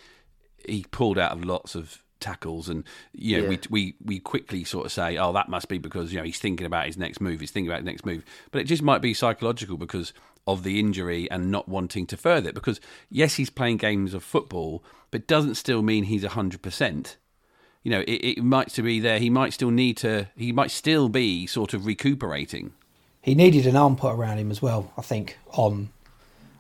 [0.65, 3.50] He pulled out of lots of tackles, and you know, yeah.
[3.50, 6.40] we we we quickly sort of say, oh, that must be because you know he's
[6.40, 9.02] thinking about his next move, he's thinking about his next move, but it just might
[9.02, 10.14] be psychological because
[10.48, 12.80] of the injury and not wanting to further it because
[13.10, 17.18] yes, he's playing games of football, but doesn't still mean he's hundred percent.
[17.84, 19.20] You know, it, it might still be there.
[19.20, 20.28] He might still need to.
[20.36, 22.74] He might still be sort of recuperating.
[23.22, 24.92] He needed an arm put around him as well.
[24.98, 25.90] I think on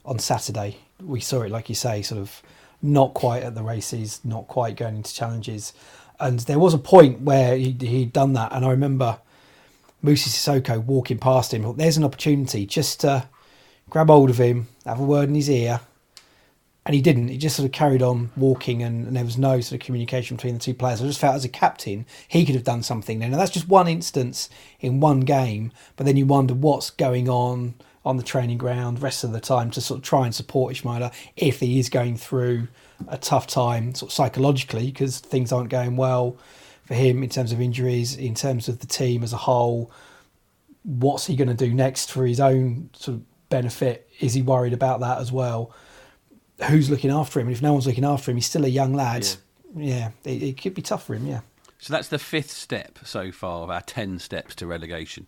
[0.05, 2.41] on Saturday we saw it, like you say, sort of
[2.81, 5.73] not quite at the races, not quite going into challenges.
[6.19, 9.19] And there was a point where he, he'd done that, and I remember
[10.01, 11.75] Moussa Sissoko walking past him.
[11.75, 13.27] There's an opportunity just to
[13.89, 15.81] grab hold of him, have a word in his ear,
[16.85, 17.27] and he didn't.
[17.27, 20.37] He just sort of carried on walking, and, and, there was no sort of communication
[20.37, 21.01] between the two players.
[21.01, 23.19] I just felt as a captain, he could have done something.
[23.19, 27.75] Now that's just one instance in one game, but then you wonder what's going on
[28.09, 31.13] on the training ground rest of the time to sort of try and support Ismaila
[31.35, 32.67] if he is going through
[33.07, 36.37] a tough time, sort of psychologically, because things aren't going well
[36.85, 39.91] for him in terms of injuries, in terms of the team as a whole.
[40.83, 44.09] What's he going to do next for his own sort of benefit?
[44.19, 45.71] Is he worried about that as well?
[46.67, 47.47] Who's looking after him?
[47.47, 49.27] And if no one's looking after him, he's still a young lad.
[49.75, 51.27] Yeah, yeah it, it could be tough for him.
[51.27, 51.41] Yeah.
[51.77, 55.27] So that's the fifth step so far of our 10 steps to relegation.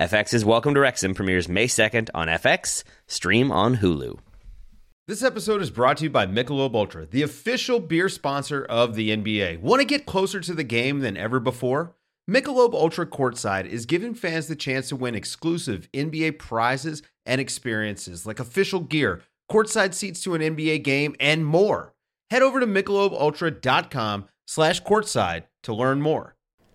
[0.00, 4.18] FX's Welcome to Wrexham premieres May 2nd on FX, stream on Hulu.
[5.06, 9.10] This episode is brought to you by Michelob Ultra, the official beer sponsor of the
[9.10, 9.60] NBA.
[9.60, 11.96] Want to get closer to the game than ever before?
[12.26, 18.24] Michelob Ultra Courtside is giving fans the chance to win exclusive NBA prizes and experiences
[18.24, 19.20] like official gear,
[19.52, 21.92] courtside seats to an NBA game, and more.
[22.30, 26.36] Head over to michelobultra.com slash courtside to learn more.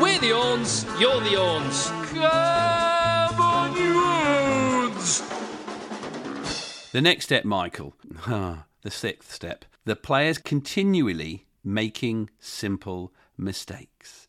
[0.00, 1.86] We're the Orns, you're the Orns.
[2.12, 5.22] Come on, you Orns!
[6.92, 7.94] The next step, Michael,
[8.26, 14.26] ah, the sixth step, the players continually making simple mistakes.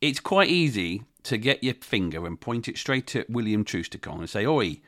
[0.00, 4.30] It's quite easy to get your finger and point it straight at William Troost-Ekong and
[4.30, 4.80] say, Oi,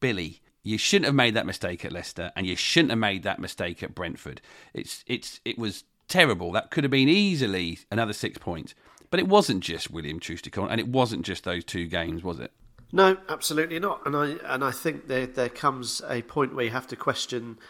[0.00, 3.38] Billy, you shouldn't have made that mistake at Leicester and you shouldn't have made that
[3.38, 4.40] mistake at Brentford.
[4.72, 6.50] It's it's it was terrible.
[6.52, 8.74] That could have been easily another six points.
[9.14, 12.50] But it wasn't just William Troost-Ekong, and it wasn't just those two games, was it?
[12.90, 14.04] No, absolutely not.
[14.04, 17.60] And I and I think there there comes a point where you have to question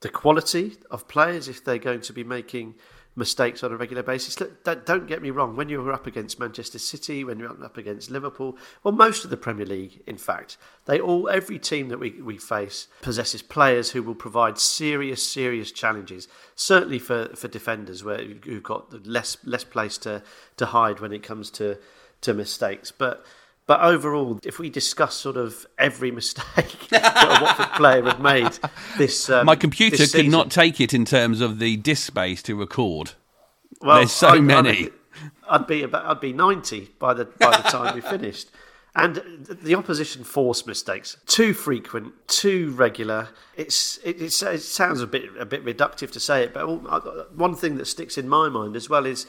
[0.00, 2.74] the quality of players if they're going to be making
[3.16, 4.38] mistakes on a regular basis.
[4.40, 5.56] Look, don't get me wrong.
[5.56, 9.30] When you were up against Manchester City, when you're up against Liverpool, well, most of
[9.30, 13.90] the Premier League, in fact, they all every team that we, we face possesses players
[13.90, 16.28] who will provide serious, serious challenges.
[16.54, 20.22] Certainly for, for defenders, where who've got less less place to,
[20.56, 21.78] to hide when it comes to
[22.22, 23.24] to mistakes, but.
[23.70, 28.58] But overall, if we discuss sort of every mistake that a Watford player had made
[28.98, 32.04] this, um, my computer this could season, not take it in terms of the disk
[32.04, 33.12] space to record.
[33.80, 34.88] Well, There's so I- many.
[35.48, 38.50] I'd, I'd be about I'd be ninety by the by the time we finished.
[38.96, 43.28] And the opposition force mistakes too frequent, too regular.
[43.56, 46.66] It's it, it's, it sounds a bit a bit reductive to say it, but
[47.36, 49.28] one thing that sticks in my mind as well is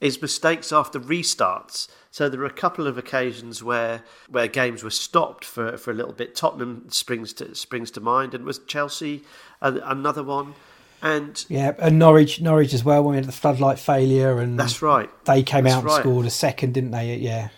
[0.00, 1.88] is mistakes after restarts.
[2.12, 5.94] So there are a couple of occasions where where games were stopped for, for a
[5.94, 6.34] little bit.
[6.36, 9.22] Tottenham springs to springs to mind, and was Chelsea
[9.62, 10.54] another one.
[11.00, 13.02] And Yeah, and Norwich, Norwich as well.
[13.02, 15.08] When we had the floodlight failure, and that's right.
[15.24, 16.00] they came That's out and right.
[16.00, 17.16] scored a second, didn't they?
[17.16, 17.48] Yeah,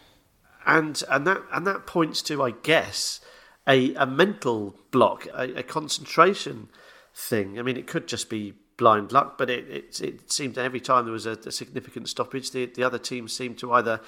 [0.64, 3.20] and and that and that points to, I guess,
[3.66, 6.68] a a mental block, a, a concentration
[7.12, 7.58] thing.
[7.58, 11.06] I mean, it could just be blind luck, but it it, it seemed every time
[11.06, 14.00] there was a, a significant stoppage, the the other team seemed to either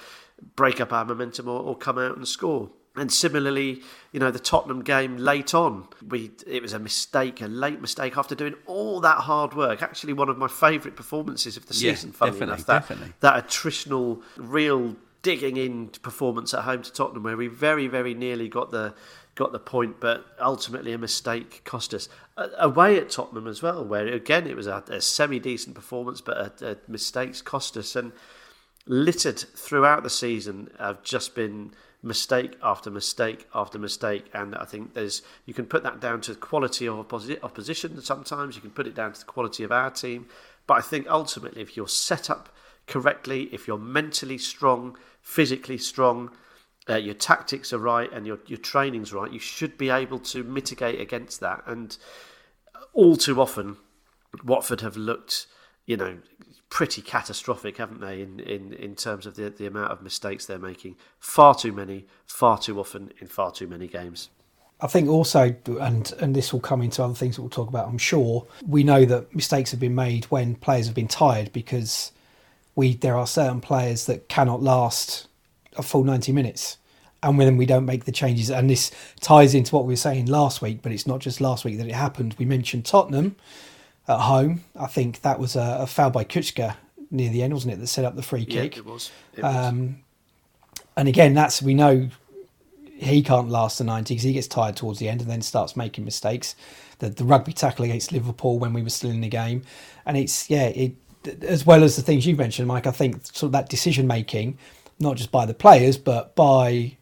[0.55, 2.69] break up our momentum or, or come out and score.
[2.95, 7.47] And similarly, you know, the Tottenham game late on, we it was a mistake, a
[7.47, 9.83] late mistake after doing all that hard work.
[9.83, 12.11] Actually, one of my favourite performances of the Yeah, season.
[12.11, 13.13] Funnily definitely, enough, that definitely.
[13.19, 18.49] that attritional, real digging in performance at home to Tottenham, where we very, very nearly
[18.49, 18.95] got the
[19.35, 22.09] got the point, but ultimately a mistake cost us.
[22.57, 26.61] away at Tottenham as well, where again it was a, a semi decent performance, but
[26.63, 28.11] a, a mistakes cost us, and
[28.87, 31.73] littered throughout the season have just been
[32.03, 34.25] mistake after mistake after mistake.
[34.33, 38.01] And I think there's you can put that down to the quality of opposition.
[38.01, 40.27] Sometimes you can put it down to the quality of our team,
[40.65, 42.49] but I think ultimately, if you're set up
[42.87, 46.31] correctly, if you're mentally strong, physically strong,
[46.89, 50.43] uh, your tactics are right, and your your training's right, you should be able to
[50.43, 51.63] mitigate against that.
[51.65, 51.97] And
[52.93, 53.77] all too often,
[54.43, 55.47] Watford have looked,
[55.87, 56.17] you know,
[56.69, 60.59] pretty catastrophic, haven't they, in, in, in terms of the, the amount of mistakes they're
[60.59, 60.95] making?
[61.17, 64.29] Far too many, far too often, in far too many games.
[64.79, 67.87] I think also, and and this will come into other things that we'll talk about.
[67.87, 72.11] I'm sure we know that mistakes have been made when players have been tired because
[72.75, 75.27] we there are certain players that cannot last
[75.77, 76.77] a full 90 minutes,
[77.23, 78.51] and when we don't make the changes.
[78.51, 81.65] And this ties into what we were saying last week, but it's not just last
[81.65, 82.35] week that it happened.
[82.37, 83.35] We mentioned Tottenham
[84.07, 84.63] at home.
[84.75, 86.75] I think that was a, a foul by Kucka
[87.11, 88.75] near the end, wasn't it, that set up the free kick?
[88.75, 89.11] Yeah, it was.
[89.35, 90.83] It um, was.
[90.97, 92.09] And again, that's we know
[92.97, 95.75] he can't last the 90 because he gets tired towards the end and then starts
[95.75, 96.55] making mistakes.
[96.99, 99.61] The, the rugby tackle against Liverpool when we were still in the game,
[100.05, 100.95] and it's yeah, it
[101.43, 102.87] as well as the things you mentioned, Mike.
[102.87, 104.57] I think sort of that decision making,
[104.99, 106.96] not just by the players but by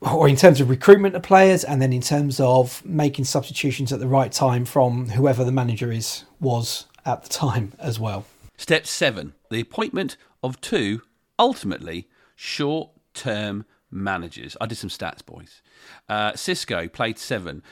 [0.00, 4.00] or in terms of recruitment of players, and then in terms of making substitutions at
[4.00, 8.24] the right time from whoever the manager is was at the time as well.
[8.56, 11.02] Step seven: the appointment of two
[11.38, 14.56] ultimately short-term managers.
[14.60, 15.62] I did some stats, boys.
[16.08, 17.62] Uh, Xisco played seven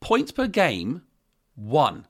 [0.00, 1.02] points per game,
[1.54, 2.06] one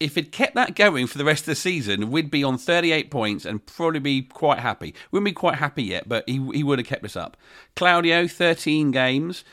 [0.00, 3.10] if it kept that going for the rest of the season, we'd be on 38
[3.10, 4.94] points and probably be quite happy.
[5.10, 7.36] Wouldn't be quite happy yet, but he, he would have kept us up.
[7.76, 9.44] Claudio, 13 games.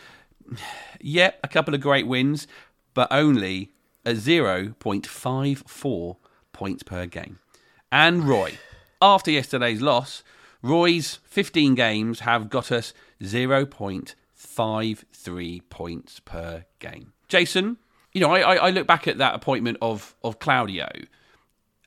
[1.00, 2.48] Yep, a couple of great wins,
[2.96, 3.72] but only
[4.04, 6.16] a 0.54
[6.54, 7.38] points per game.
[7.92, 8.58] And Roy,
[9.00, 10.24] after yesterday's loss,
[10.64, 17.14] Roy's 15 games have got us 0.53 points per game.
[17.28, 17.78] Jason,
[18.17, 20.89] you know, I, I look back at that appointment of of Claudio,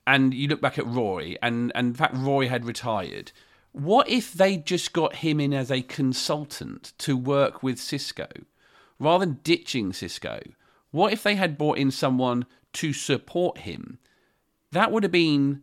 [0.06, 3.32] and you look back at Roy, and and in fact Roy had retired.
[3.72, 8.28] What if they just got him in as a consultant to work with Xisco
[9.00, 10.52] rather than ditching Xisco?
[10.92, 13.98] What if they had brought in someone to support him?
[14.70, 15.62] That would have been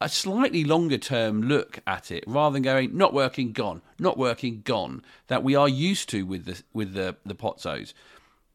[0.00, 4.62] a slightly longer term look at it rather than going not working gone not working
[4.62, 7.94] gone that we are used to with the with the the Pozzos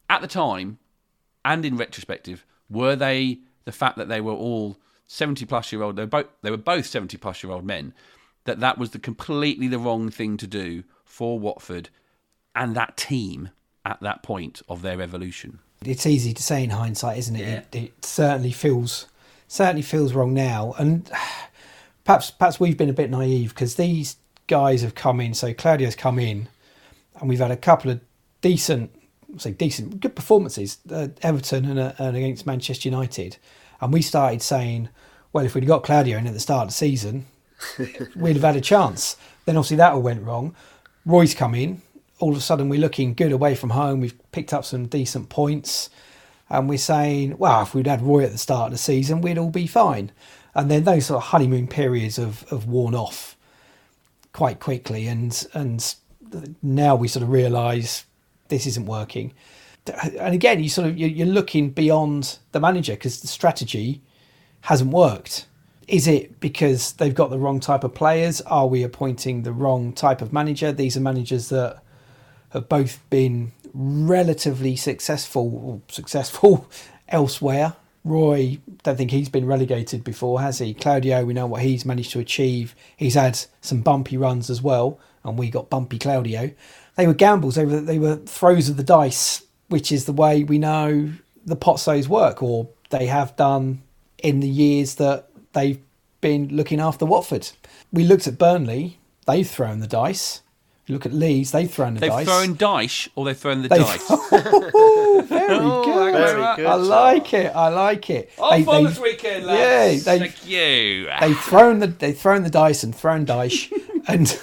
[0.10, 0.78] at the time
[1.48, 5.96] and in retrospective, were they the fact that they were all 70 plus year old,
[5.96, 7.94] they were both, they were both 70 plus year old men,
[8.44, 11.90] that that was the completely the wrong thing to do for Watford
[12.54, 13.50] and that team
[13.86, 15.60] at that point of their evolution?
[15.86, 17.40] It's easy to say in hindsight, isn't it?
[17.42, 17.80] Yeah.
[17.80, 19.08] It, it certainly feels
[19.48, 21.10] certainly feels wrong now, and
[22.04, 25.34] perhaps perhaps we've been a bit naive because these guys have come in.
[25.34, 26.50] So Claudio's come in,
[27.22, 28.02] and we've had a couple of
[28.42, 28.97] decent
[29.38, 33.38] say decent, good performances, uh, Everton and, uh, and, against Manchester United,
[33.82, 34.90] and we started saying,
[35.34, 37.26] well, if we'd got Claudio in at the start of the season,
[38.16, 39.18] we'd have had a chance.
[39.46, 40.56] Then obviously that all went wrong.
[41.06, 41.82] Roy's come in.
[42.20, 44.00] All of a sudden we're looking good away from home.
[44.00, 45.90] We've picked up some decent points,
[46.50, 49.38] and we're saying, well, if we'd had Roy at the start of the season, we'd
[49.38, 50.12] all be fine.
[50.56, 53.38] And then those sort of honeymoon periods have, have worn off
[54.34, 55.96] quite quickly, and and
[56.62, 58.06] now we sort of realise
[58.50, 59.34] this isn't working.
[60.20, 64.02] And again, you sort of you're looking beyond the manager because the strategy
[64.62, 65.46] hasn't worked.
[65.88, 68.42] Is it because they've got the wrong type of players?
[68.42, 70.74] Are we appointing the wrong type of manager?
[70.74, 71.82] These are managers that
[72.50, 76.70] have both been relatively successful successful
[77.10, 77.76] elsewhere.
[78.04, 80.74] Roy, don't think he's been relegated before, has he?
[80.74, 82.74] Claudio, we know what he's managed to achieve.
[82.96, 86.52] He's had some bumpy runs as well, and we got bumpy Claudio
[86.98, 87.56] they were gambles.
[87.56, 91.12] They were they were throws of the dice, which is the way we know
[91.46, 93.84] the Pozzos work, or they have done
[94.18, 95.80] in the years that they've
[96.20, 97.52] been looking after Watford.
[97.94, 100.42] We looked at Burnley; they've thrown the dice.
[100.88, 102.26] You look at Leeds; they've thrown the they've dice.
[102.26, 103.80] They've thrown dice, or they've thrown the they've...
[103.80, 104.06] dice.
[104.10, 106.14] oh, very oh, good.
[106.14, 106.66] Very good.
[106.66, 107.56] I like it.
[107.56, 108.32] I like it.
[108.40, 110.08] Off they, on this weekend, lads.
[110.08, 111.10] Yeah, they, Thank you.
[111.20, 113.72] They've thrown the they've thrown the dice and thrown dice,
[114.08, 114.40] and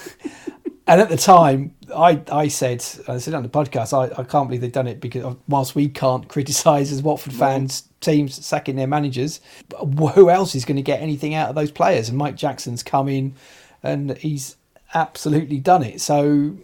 [0.86, 4.48] and at the time, I, I said, I said on the podcast, I, I can't
[4.48, 8.86] believe they've done it because whilst we can't criticise as Watford fans teams sacking their
[8.86, 9.40] managers,
[10.14, 12.10] who else is going to get anything out of those players?
[12.10, 13.34] And Mike Jackson's come in
[13.82, 14.56] and he's
[14.92, 16.00] absolutely done it.
[16.00, 16.56] So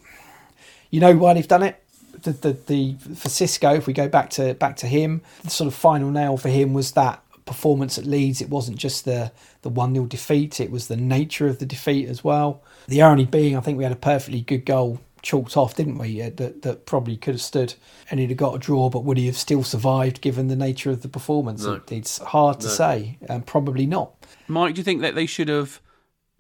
[0.91, 1.83] you know why they've done it.
[2.23, 5.68] The, the the for Xisco, if we go back to back to him, the sort
[5.68, 8.43] of final nail for him was that performance at Leeds.
[8.43, 12.09] It wasn't just the the one 0 defeat; it was the nature of the defeat
[12.09, 12.62] as well.
[12.91, 16.20] The irony being, I think we had a perfectly good goal chalked off, didn't we?
[16.20, 17.74] Uh, that that probably could have stood
[18.11, 20.91] and he'd have got a draw, but would he have still survived given the nature
[20.91, 21.64] of the performance?
[21.64, 21.80] No.
[21.91, 22.72] It's hard to No.
[22.72, 24.14] say, and probably not.
[24.49, 25.80] Mike, do you think that they should have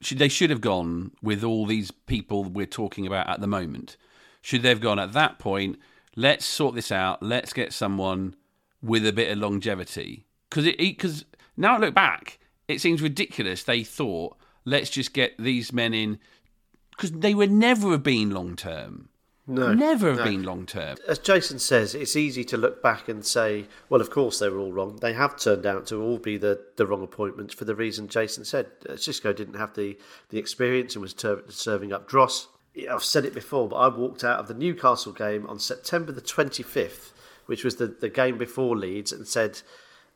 [0.00, 3.96] should they should have gone with all these people we're talking about at the moment?
[4.42, 5.78] Should they have gone at that point?
[6.16, 7.22] Let's sort this out.
[7.22, 8.34] Let's get someone
[8.82, 10.26] with a bit of longevity.
[10.48, 11.24] Because it because
[11.56, 13.62] now I look back, it seems ridiculous.
[13.62, 16.18] They thought let's just get these men in
[17.00, 19.08] because they would never have been long term.
[19.46, 20.24] No, never have no.
[20.24, 20.98] been long term.
[21.08, 24.58] As Jason says, it's easy to look back and say, well, of course they were
[24.58, 24.96] all wrong.
[24.96, 28.44] They have turned out to all be the, the wrong appointments for the reason Jason
[28.44, 28.66] said.
[28.86, 29.98] Uh, Xisco didn't have the,
[30.28, 32.48] the experience and was ter- serving up dross.
[32.88, 36.20] I've said it before, but I walked out of the Newcastle game on September the
[36.20, 37.12] 25th,
[37.46, 39.62] which was the, the game before Leeds, and said,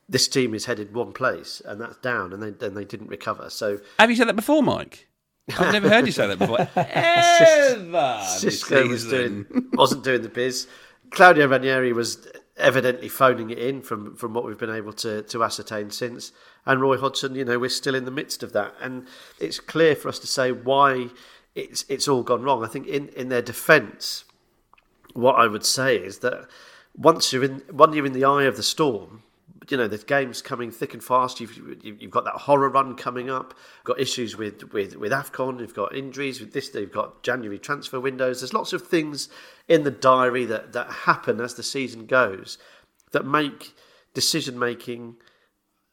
[0.07, 3.49] this team is headed one place, and that's down, and they, then they didn't recover.
[3.49, 5.07] So Have you said that before, Mike?
[5.49, 6.59] I've never heard you say that before.
[6.75, 10.67] Ever Xisco was doing, wasn't doing the biz.
[11.11, 12.27] Claudio Ranieri was
[12.57, 16.31] evidently phoning it in from from what we've been able to to ascertain since.
[16.65, 19.07] And Roy Hodgson, you know, we're still in the midst of that, and
[19.39, 21.09] it's clear for us to say why
[21.53, 22.63] it's it's all gone wrong.
[22.63, 24.25] I think in in their defence,
[25.13, 26.47] what I would say is that
[26.97, 29.23] once you're in one you're in the eye of the storm,
[29.69, 31.39] you know the game's coming thick and fast.
[31.39, 33.53] You've you've you've got that horror run coming up.
[33.83, 35.59] Got issues with with with Afcon.
[35.59, 36.73] You've got injuries with this.
[36.73, 38.41] You've got January transfer windows.
[38.41, 39.29] There's lots of things
[39.67, 42.57] in the diary that that happen as the season goes
[43.11, 43.73] that make
[44.13, 45.15] decision making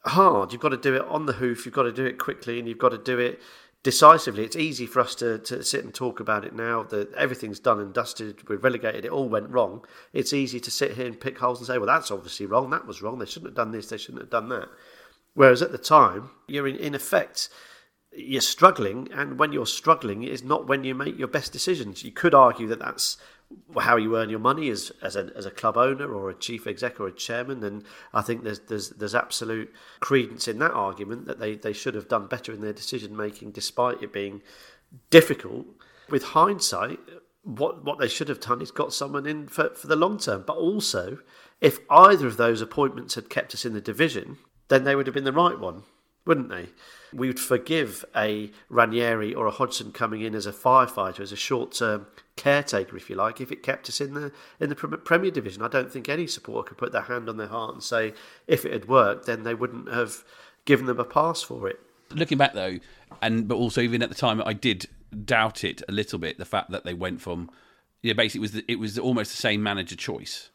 [0.05, 0.53] hard.
[0.53, 1.65] You've got to do it on the hoof.
[1.65, 3.41] You've got to do it quickly, and you've got to do it
[3.83, 4.45] decisively.
[4.45, 7.81] It's easy for us to, to sit and talk about it now that everything's done
[7.81, 8.49] and dusted.
[8.49, 9.05] We're relegated.
[9.05, 9.85] It all went wrong.
[10.13, 12.71] It's easy to sit here and pick holes and say, "Well, that's obviously wrong.
[12.71, 13.19] That was wrong.
[13.19, 13.89] They shouldn't have done this.
[13.89, 14.69] They shouldn't have done that."
[15.35, 17.49] Whereas at the time, you're in, in effect
[18.15, 22.05] you're struggling, and when you're struggling, is not when you make your best decisions.
[22.05, 23.17] You could argue that that's
[23.81, 26.67] how you earn your money as as a, as a club owner or a chief
[26.67, 31.27] exec or a chairman, and I think there's there's there's absolute credence in that argument
[31.27, 34.43] that they, they should have done better in their decision making, despite it being
[35.11, 35.67] difficult.
[36.11, 37.01] With hindsight,
[37.43, 40.45] what what they should have done is got someone in for, for the long term.
[40.47, 41.19] But also,
[41.61, 44.39] if either of those appointments had kept us in the division,
[44.69, 45.83] then they would have been the right one,
[46.25, 46.69] wouldn't they?
[47.13, 51.37] We would forgive a Ranieri or a Hodgson coming in as a firefighter, as a
[51.37, 52.07] short-term
[52.37, 55.63] caretaker, if you like, if it kept us in the in the Premier Division.
[55.63, 58.15] I don't think any supporter could put their hand on their heart and say
[58.47, 60.25] if it had worked, then they wouldn't have
[60.65, 61.81] given them a pass for it.
[62.15, 62.79] looking back though,
[63.21, 64.87] and but also even at the time, I did
[65.25, 66.39] doubt it a little bit.
[66.39, 67.51] The fact that they went from,
[68.03, 70.51] yeah, basically it was the, it was almost the same manager choice,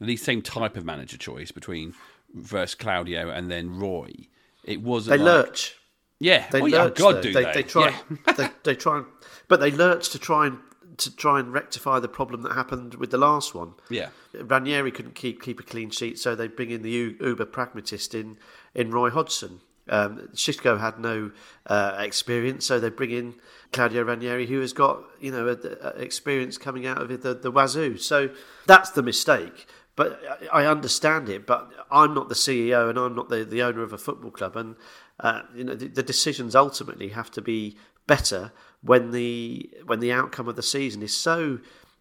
[0.00, 1.94] the same type of manager choice between
[2.34, 4.28] versus Claudio and then Roy.
[4.66, 5.74] It wasn't They like, lurch.
[6.20, 6.90] yeah, They oh, yeah.
[6.90, 7.52] God, do they, they?
[7.54, 7.88] they try.
[8.26, 8.32] Yeah.
[8.36, 9.06] they, they try, and-
[9.48, 10.58] but they lurch to try and
[10.98, 13.74] to try and rectify the problem that happened with the last one.
[13.90, 14.08] Yeah.
[14.34, 18.14] Ranieri couldn't keep keep a clean sheet, so they bring in the u- uber pragmatist
[18.14, 18.38] in
[18.74, 19.60] in Roy Hodgson.
[19.88, 21.30] Um, Xisco had no
[21.66, 23.34] uh, experience, so they bring in
[23.72, 27.50] Claudio Ranieri, who has got you know a, a experience coming out of the, the
[27.52, 27.98] wazoo.
[27.98, 28.30] So
[28.66, 29.66] that's the mistake.
[29.96, 30.22] But
[30.52, 31.46] I understand it.
[31.46, 34.56] But I'm not the CEO, and I'm not the, the owner of a football club,
[34.56, 34.76] and
[35.20, 37.76] uh, you know the, the decisions ultimately have to be
[38.06, 41.58] better when the when the outcome of the season is so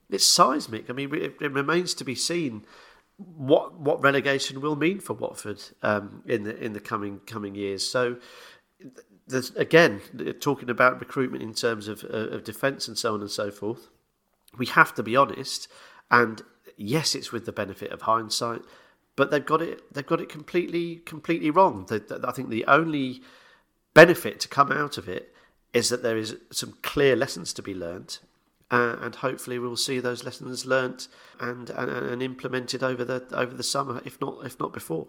[0.10, 0.90] it's seismic.
[0.90, 2.66] I mean, it, it remains to be seen
[3.18, 7.88] what what relegation will mean for Watford um, in the in the coming coming years.
[7.88, 8.18] So,
[9.56, 10.02] again,
[10.40, 13.90] talking about recruitment in terms of uh, of defence and so on and so forth,
[14.58, 15.68] we have to be honest.
[16.12, 16.42] And
[16.78, 18.62] yes, it's with the benefit of hindsight,
[19.16, 21.88] but they've got it they've got it completely completely wrong.
[21.92, 23.22] I think the only
[23.94, 25.34] benefit to come out of it
[25.74, 28.20] is that there is some clear lessons to be learnt
[28.72, 31.08] uh, and hopefully we'll see those lessons learnt
[31.40, 35.08] and, and, and implemented over the over the summer, if not if not before.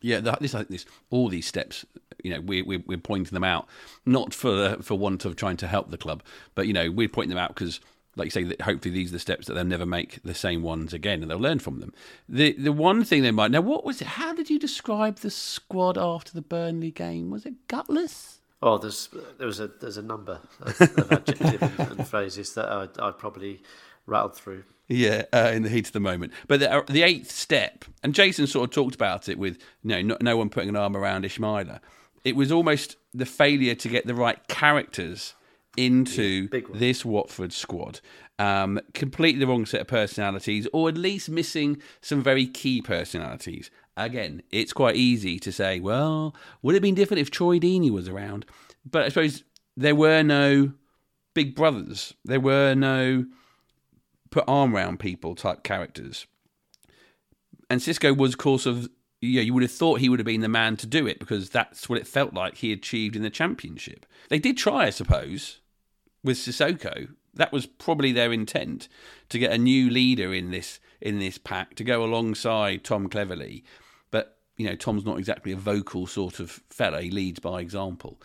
[0.00, 1.84] Yeah, this, this, all these steps,
[2.22, 3.66] you know, we, we, we're pointing them out,
[4.06, 6.22] not for for want of trying to help the club,
[6.54, 7.80] but you know, we're pointing them out because,
[8.18, 10.62] like you say, that hopefully these are the steps that they'll never make the same
[10.62, 11.92] ones again, and they'll learn from them.
[12.28, 14.08] The the one thing they might now, what was it?
[14.08, 17.30] How did you describe the squad after the Burnley game?
[17.30, 18.40] Was it gutless?
[18.60, 19.08] Oh, there's
[19.38, 23.12] there was a there's a number of, of adjectives and, and phrases that I I
[23.12, 23.62] probably
[24.06, 24.64] rattled through.
[24.88, 26.32] Yeah, uh, in the heat of the moment.
[26.46, 29.90] But the, uh, the eighth step, and Jason sort of talked about it with you
[29.90, 31.80] know, no, no one putting an arm around Ismaila.
[32.24, 35.34] It was almost the failure to get the right characters
[35.78, 36.78] into one.
[36.78, 38.00] this Watford squad.
[38.38, 43.70] Um, completely the wrong set of personalities, or at least missing some very key personalities.
[43.96, 47.90] Again, it's quite easy to say, well, would it have been different if Troy Deeney
[47.90, 48.46] was around?
[48.88, 49.42] But I suppose
[49.76, 50.72] there were no
[51.34, 52.14] big brothers.
[52.24, 53.26] There were no
[54.30, 56.26] put arm round people type characters.
[57.70, 58.88] And Xisco was, of course, of
[59.20, 61.50] yeah, you would have thought he would have been the man to do it because
[61.50, 64.06] that's what it felt like he achieved in the championship.
[64.28, 65.60] They did try, I suppose,
[66.24, 67.08] with Sissoko.
[67.34, 68.88] That was probably their intent
[69.28, 73.62] to get a new leader in this in this pack to go alongside Tom Cleverley.
[74.10, 77.02] But you know, Tom's not exactly a vocal sort of fella.
[77.02, 78.20] He leads by example.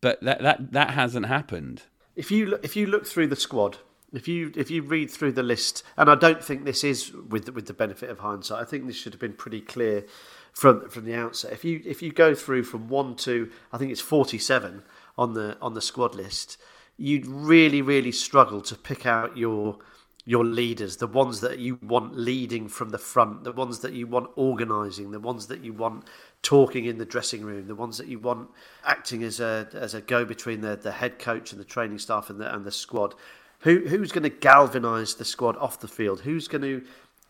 [0.00, 1.84] But that that that hasn't happened.
[2.16, 3.78] If you look, if you look through the squad,
[4.12, 7.48] if you if you read through the list, and I don't think this is with
[7.48, 8.60] with the benefit of hindsight.
[8.60, 10.06] I think this should have been pretty clear
[10.52, 11.52] from from the outset.
[11.52, 14.84] If you if you go through from one to I think it's forty seven
[15.18, 16.58] on the on the squad list,
[16.96, 19.78] you'd really really struggle to pick out your
[20.26, 24.06] your leaders, the ones that you want leading from the front, the ones that you
[24.06, 26.04] want organising, the ones that you want
[26.42, 28.48] talking in the dressing room, the ones that you want
[28.84, 32.30] acting as a as a go between the, the head coach and the training staff
[32.30, 33.14] and the and the squad.
[33.60, 36.20] Who who's going to galvanise the squad off the field?
[36.20, 36.82] Who's going to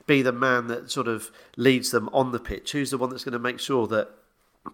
[0.07, 2.73] be the man that sort of leads them on the pitch?
[2.73, 4.11] Who's the one that's going to make sure that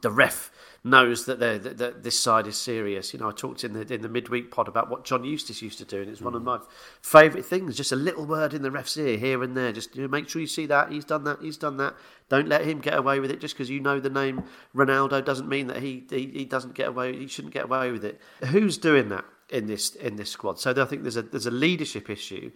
[0.03, 0.51] the ref
[0.83, 3.13] knows that, that, that this side is serious.
[3.13, 5.79] You know, I talked in the in the midweek pod about what John Eustace used
[5.79, 6.47] to do, and it's one of mm.
[6.47, 6.59] my
[7.03, 7.77] favourite things.
[7.77, 9.73] Just a little word in the ref's ear here and there.
[9.73, 11.41] Just you know, make sure you see that he's done that.
[11.43, 11.95] He's done that.
[12.29, 15.49] Don't let him get away with it just because you know the name Ronaldo doesn't
[15.49, 17.17] mean that he, he he doesn't get away.
[17.17, 18.21] He shouldn't get away with it.
[18.47, 20.59] Who's doing that in this in this squad?
[20.61, 22.53] So I think there's a there's a leadership issue.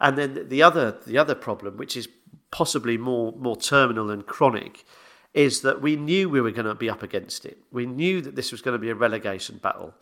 [0.00, 2.08] And then the other the other problem, which is
[2.50, 4.84] possibly more more terminal and chronic,
[5.34, 7.58] is that we knew we were going to be up against it.
[7.72, 9.92] We knew that this was going to be a relegation battle.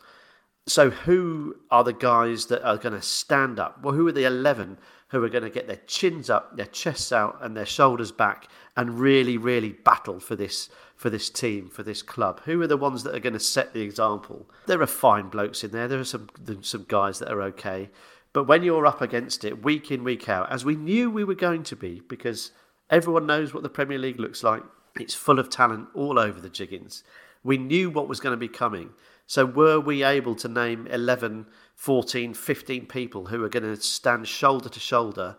[0.66, 3.83] So who are the guys that are going to stand up?
[3.83, 4.78] Well, who are the 11
[5.09, 8.49] who are going to get their chins up, their chests out and their shoulders back
[8.76, 12.41] and really really battle for this for this team, for this club?
[12.45, 14.49] Who are the ones that are going to set the example?
[14.66, 15.89] There are fine blokes in there.
[15.89, 16.28] There are some
[16.61, 17.91] some guys that are okay.
[18.33, 21.35] But when you're up against it week in week out, as we knew we were
[21.35, 22.53] going to be because
[22.89, 24.62] everyone knows what the Premier League looks like
[24.99, 27.03] it's full of talent all over the Jiggins.
[27.43, 28.90] We knew what was going to be coming.
[29.26, 34.28] So, were we able to name 11, 14, 15 people who are going to stand
[34.28, 35.36] shoulder to shoulder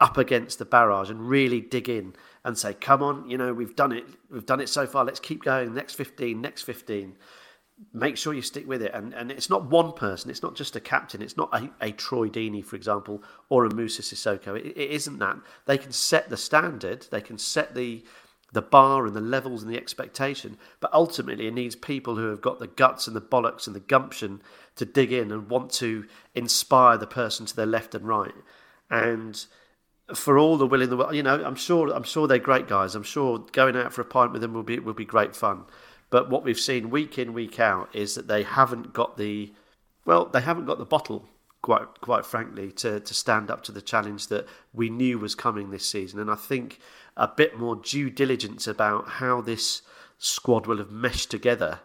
[0.00, 3.76] up against the barrage and really dig in and say, come on, you know, we've
[3.76, 4.06] done it.
[4.30, 5.04] We've done it so far.
[5.04, 5.74] Let's keep going.
[5.74, 7.16] Next 15, next 15.
[7.92, 8.92] Make sure you stick with it.
[8.94, 10.30] And, and it's not one person.
[10.30, 11.22] It's not just a captain.
[11.22, 14.58] It's not a, a Troy Deeney, for example, or a Musa Sissoko.
[14.58, 15.38] It, it isn't that.
[15.66, 17.06] They can set the standard.
[17.10, 18.04] They can set the
[18.54, 20.56] the bar and the levels and the expectation.
[20.80, 23.80] But ultimately, it needs people who have got the guts and the bollocks and the
[23.80, 24.40] gumption
[24.76, 28.34] to dig in and want to inspire the person to their left and right.
[28.88, 29.44] And
[30.14, 32.68] for all the will in the world, you know, I'm sure I'm sure they're great
[32.68, 32.94] guys.
[32.94, 35.64] I'm sure going out for a pint with them will be will be great fun.
[36.10, 39.52] But what we've seen week in week out is that they haven't got the
[40.04, 41.28] well, they haven't got the bottle
[41.64, 45.70] quite quite frankly to to stand up to the challenge that we knew was coming
[45.70, 46.20] this season.
[46.20, 46.78] And I think
[47.16, 49.80] a bit more due diligence about how this
[50.18, 51.80] squad will have meshed together.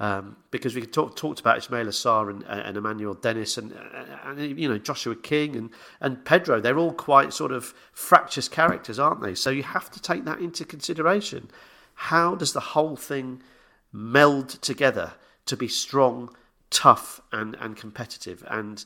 [0.00, 3.72] Um, because we talk, talked about Ismaila Sarr and, and Emmanuel Dennis and,
[4.24, 5.70] and, you know Joshua King and,
[6.00, 6.60] and Pedro.
[6.60, 9.34] They're all quite sort of fractious characters, aren't they?
[9.34, 11.50] So you have to take that into consideration.
[11.94, 13.42] How does the whole thing
[13.92, 15.12] meld together
[15.46, 16.34] to be strong,
[16.68, 18.44] tough, and, and competitive?
[18.48, 18.84] And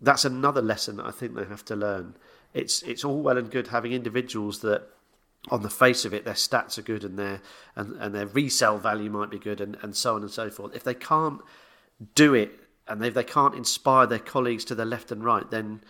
[0.00, 2.16] that's another lesson that I think they have to learn.
[2.54, 4.88] It's it's all well and good having individuals that
[5.50, 7.40] on the face of it, their stats are good and their
[7.76, 10.74] and, and their resale value might be good and, and so on and so forth.
[10.74, 11.40] If they can't
[12.14, 12.52] do it
[12.86, 15.82] and if they can't inspire their colleagues to the left and right, then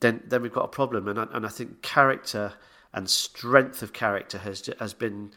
[0.00, 1.08] then then we've got a problem.
[1.08, 2.54] And I, and I think character
[2.92, 5.32] and strength of character has has been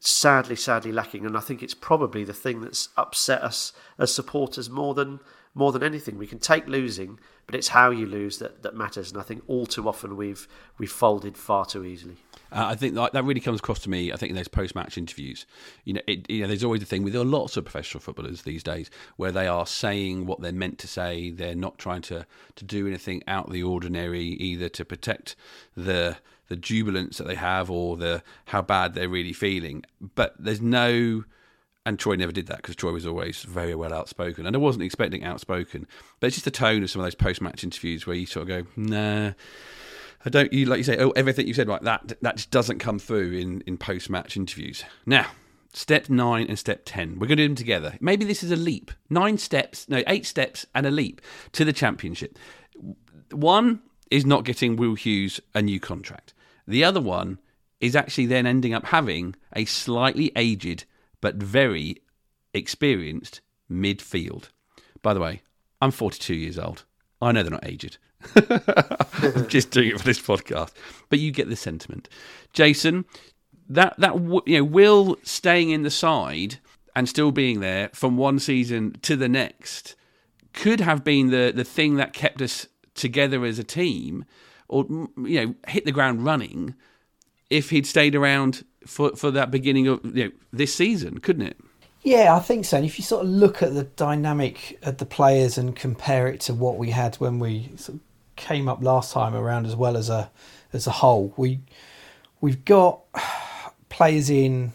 [0.00, 1.24] sadly sadly lacking.
[1.24, 5.20] And I think it's probably the thing that's upset us as supporters more than
[5.54, 6.18] more than anything.
[6.18, 9.12] We can take losing, but it's how you lose that, that matters.
[9.12, 10.48] And I think all too often we've
[10.78, 12.16] we've folded far too easily.
[12.50, 14.12] Uh, I think that, that really comes across to me.
[14.12, 15.46] I think in those post-match interviews,
[15.84, 18.62] you know, it, you know, there's always the thing with lots of professional footballers these
[18.62, 21.30] days where they are saying what they're meant to say.
[21.30, 22.26] They're not trying to
[22.56, 25.36] to do anything out of the ordinary, either to protect
[25.76, 26.16] the
[26.48, 29.84] the jubilance that they have or the how bad they're really feeling.
[30.14, 31.24] But there's no
[31.86, 34.84] and Troy never did that because Troy was always very well outspoken, and I wasn't
[34.84, 35.86] expecting outspoken.
[36.20, 38.48] But it's just the tone of some of those post-match interviews where you sort of
[38.48, 39.32] go, "Nah,
[40.24, 41.82] I don't." You like you say, "Oh, everything you said, right?
[41.82, 45.26] That that just doesn't come through in in post-match interviews." Now,
[45.76, 47.18] Step nine and step 10.
[47.18, 47.98] We're going to do them together.
[48.00, 48.92] Maybe this is a leap.
[49.10, 51.20] Nine steps, no, eight steps and a leap
[51.50, 52.38] to the championship.
[53.32, 56.32] One is not getting Will Hughes a new contract.
[56.68, 57.40] The other one
[57.80, 60.84] is actually then ending up having a slightly aged
[61.24, 62.02] but very
[62.52, 64.50] experienced midfield.
[65.00, 65.40] By the way,
[65.80, 66.84] I'm 42 years old.
[67.22, 67.96] I know they're not aged.
[68.36, 70.72] I'm just doing it for this podcast,
[71.08, 72.10] but you get the sentiment.
[72.52, 73.06] Jason,
[73.70, 76.58] that that you know, Will staying in the side
[76.94, 79.96] and still being there from one season to the next
[80.52, 84.26] could have been the the thing that kept us together as a team,
[84.68, 84.84] or
[85.16, 86.74] you know, hit the ground running.
[87.54, 91.56] If he'd stayed around for for that beginning of you know, this season, couldn't it?
[92.02, 92.76] Yeah, I think so.
[92.76, 96.40] And if you sort of look at the dynamic of the players and compare it
[96.42, 98.00] to what we had when we sort of
[98.36, 100.30] came up last time around, as well as a
[100.72, 101.60] as a whole, we
[102.40, 103.00] we've got
[103.88, 104.72] players in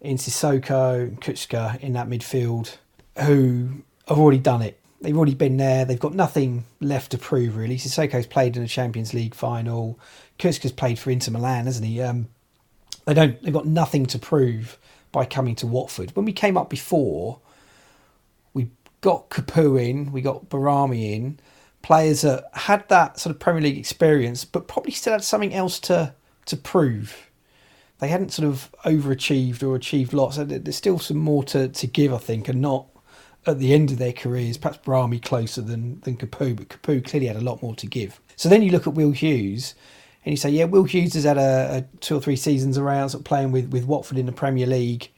[0.00, 2.76] in Sissoko and in that midfield
[3.18, 4.78] who have already done it.
[5.04, 5.84] They've already been there.
[5.84, 7.76] They've got nothing left to prove really.
[7.76, 9.98] Sissoko's played in a Champions League final.
[10.38, 12.00] Kucka's played for Inter Milan, hasn't he?
[12.00, 12.28] Um,
[13.04, 13.40] they don't.
[13.42, 14.78] They've got nothing to prove
[15.12, 16.16] by coming to Watford.
[16.16, 17.38] When we came up before,
[18.54, 18.70] we
[19.02, 21.38] got Capoue in, we got Behrami in,
[21.82, 25.78] players that had that sort of Premier League experience, but probably still had something else
[25.80, 26.14] to
[26.46, 27.30] to prove.
[27.98, 30.38] They hadn't sort of overachieved or achieved lots.
[30.38, 32.86] There's still some more to, to give, I think, and not
[33.46, 34.56] at the end of their careers.
[34.56, 38.20] Perhaps Behrami closer than than Capoue, but Capoue clearly had a lot more to give.
[38.36, 39.74] So then you look at Will Hughes,
[40.24, 43.10] and you say, yeah, Will Hughes has had a, a two or three seasons around,
[43.10, 45.10] sort of playing with, with Watford in the Premier League,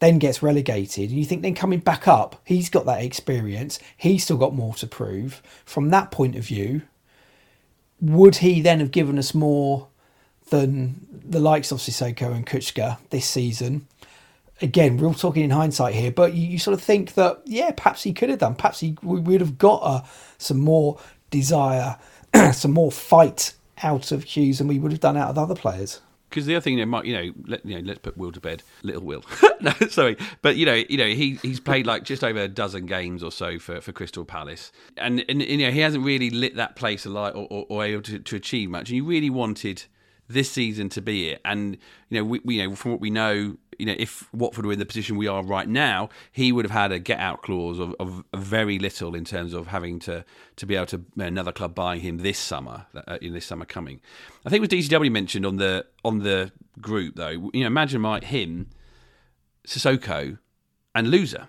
[0.00, 1.10] then gets relegated.
[1.10, 4.74] And you think then coming back up, he's got that experience, he's still got more
[4.74, 5.42] to prove.
[5.64, 6.82] From that point of view,
[8.00, 9.88] would he then have given us more
[10.50, 13.86] than the likes of Sissoko and Kucka this season?
[14.62, 17.72] Again, we're all talking in hindsight here, but you, you sort of think that, yeah,
[17.72, 18.54] perhaps he could have done.
[18.54, 20.02] Perhaps he we would have got uh,
[20.38, 20.98] some more
[21.30, 21.96] desire,
[22.52, 26.00] some more fight out of Hughes than we would have done out of other players.
[26.34, 28.40] Because the other thing, you know, you know, let, you know, let's put Will to
[28.40, 29.24] bed, little Will.
[29.60, 32.86] no, sorry, but you know, you know, he he's played like just over a dozen
[32.86, 36.56] games or so for, for Crystal Palace, and, and you know, he hasn't really lit
[36.56, 38.88] that place alight or, or, or able to, to achieve much.
[38.88, 39.84] And you really wanted
[40.28, 41.40] this season to be it.
[41.44, 41.76] And
[42.08, 44.72] you know, we, we, you know from what we know, you know, if Watford were
[44.72, 47.78] in the position we are right now, he would have had a get out clause
[47.78, 50.24] of, of, very little in terms of having to
[50.56, 54.00] to be able to another club buying him this summer, uh, in this summer coming.
[54.46, 57.28] I think it was DCW mentioned on the on the group though.
[57.28, 58.70] You know, imagine like him,
[59.66, 60.38] Sissoko,
[60.94, 61.48] and Louza,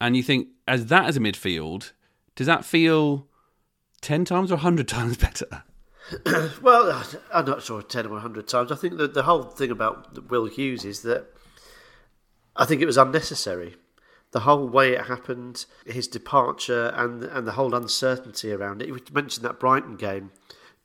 [0.00, 1.92] and you think as that as a midfield,
[2.34, 3.28] does that feel
[4.00, 5.62] ten times or hundred times better?
[6.62, 8.72] well, I'm not sure 10 or 100 times.
[8.72, 11.26] I think that the whole thing about Will Hughes is that
[12.56, 13.76] I think it was unnecessary.
[14.30, 18.88] The whole way it happened, his departure, and and the whole uncertainty around it.
[18.88, 20.32] You mentioned that Brighton game,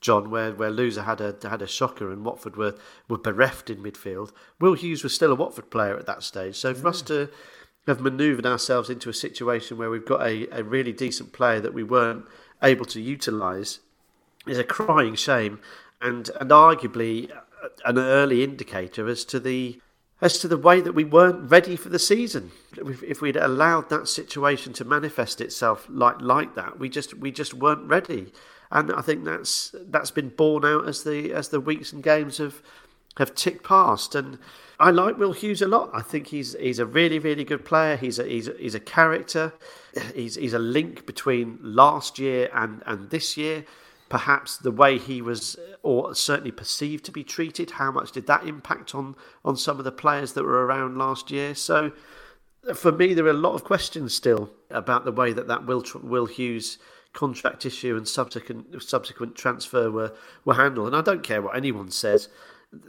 [0.00, 2.74] John, where where Louza had a had a shocker and Watford were
[3.08, 4.32] were bereft in midfield.
[4.60, 7.28] Will Hughes was still a Watford player at that stage, so for us to
[7.86, 11.74] have manoeuvred ourselves into a situation where we've got a, a really decent player that
[11.74, 12.24] we weren't
[12.62, 13.80] able to utilise
[14.46, 15.60] is a crying shame,
[16.00, 17.30] and and arguably
[17.84, 19.80] an early indicator as to the
[20.20, 22.50] as to the way that we weren't ready for the season.
[22.76, 27.30] If, if we'd allowed that situation to manifest itself like like that, we just we
[27.30, 28.32] just weren't ready,
[28.70, 32.38] and I think that's that's been borne out as the as the weeks and games
[32.38, 32.62] have
[33.16, 34.14] have ticked past.
[34.14, 34.38] And
[34.78, 35.90] I like Will Hughes a lot.
[35.92, 37.96] I think he's he's a really really good player.
[37.96, 39.52] He's a he's a, he's a character.
[40.14, 43.64] He's he's a link between last year and and this year
[44.14, 48.28] perhaps the way he was, uh, or certainly perceived to be treated, how much did
[48.28, 51.52] that impact on on some of the players that were around last year?
[51.52, 51.90] So,
[52.70, 55.66] uh, for me, there are a lot of questions still about the way that that
[55.66, 56.78] Will Will Hughes
[57.12, 60.12] contract issue and subsequent subsequent transfer were
[60.44, 60.86] were handled.
[60.86, 62.28] And I don't care what anyone says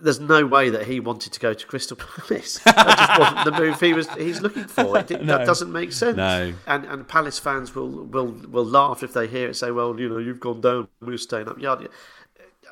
[0.02, 2.60] there's no way that he wanted to go to Crystal Palace.
[2.60, 4.98] That just wasn't the move he was he's looking for.
[4.98, 5.38] It, no.
[5.38, 6.18] That doesn't make sense.
[6.18, 6.54] No.
[6.68, 9.56] And and Palace fans will will will laugh if they hear it.
[9.56, 10.88] Say, well, you know, you've gone down.
[11.02, 11.58] We're staying up.
[11.60, 11.76] Yeah,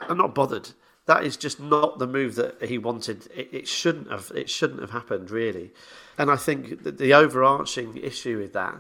[0.02, 0.70] I'm not bothered.
[1.06, 3.28] That is just not the move that he wanted.
[3.36, 4.32] It, it shouldn't have.
[4.36, 5.72] It shouldn't have happened really.
[6.18, 8.76] And I think that the overarching issue with that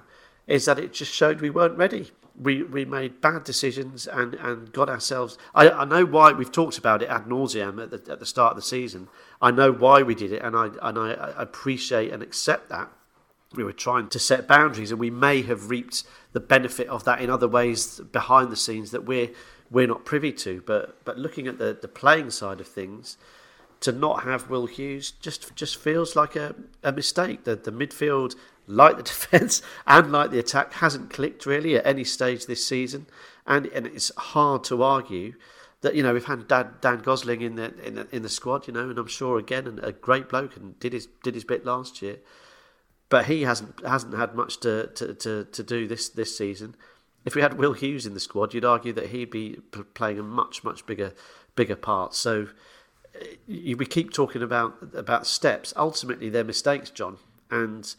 [0.48, 4.72] is that it just showed we weren't ready we, we made bad decisions and, and
[4.72, 5.38] got ourselves.
[5.54, 8.52] I, I know why we've talked about it ad nauseum at the, at the start
[8.52, 9.08] of the season.
[9.41, 12.89] I know why we did it, and I and I, appreciate and accept that.
[13.54, 17.22] We were trying to set boundaries, and we may have reaped the benefit of that
[17.22, 19.30] in other ways behind the scenes that we're
[19.70, 20.64] we're not privy to.
[20.66, 23.18] But but looking at the, the playing side of things,
[23.82, 27.44] to not have Will Hughes just just feels like a, a mistake.
[27.44, 28.36] The the midfield,
[28.68, 33.07] like the defence and like the attack, hasn't clicked really at any stage this season,
[33.45, 35.34] and and it's hard to argue
[35.84, 38.68] that you know we've had Dan, Dan Gosling in the, in the in the squad,
[38.68, 41.43] you know, and I'm sure again and a great bloke and did his did his
[41.43, 42.18] bit last year,
[43.09, 46.76] but he hasn't hasn't had much to, to, to, to do this this season.
[47.26, 49.59] If we had Will Hughes in the squad, you'd argue that he'd be
[49.93, 51.14] playing a much much bigger
[51.55, 52.16] bigger part.
[52.16, 52.47] So
[53.47, 55.74] we keep talking about about steps.
[55.76, 57.18] Ultimately, they're mistakes, John,
[57.51, 57.93] and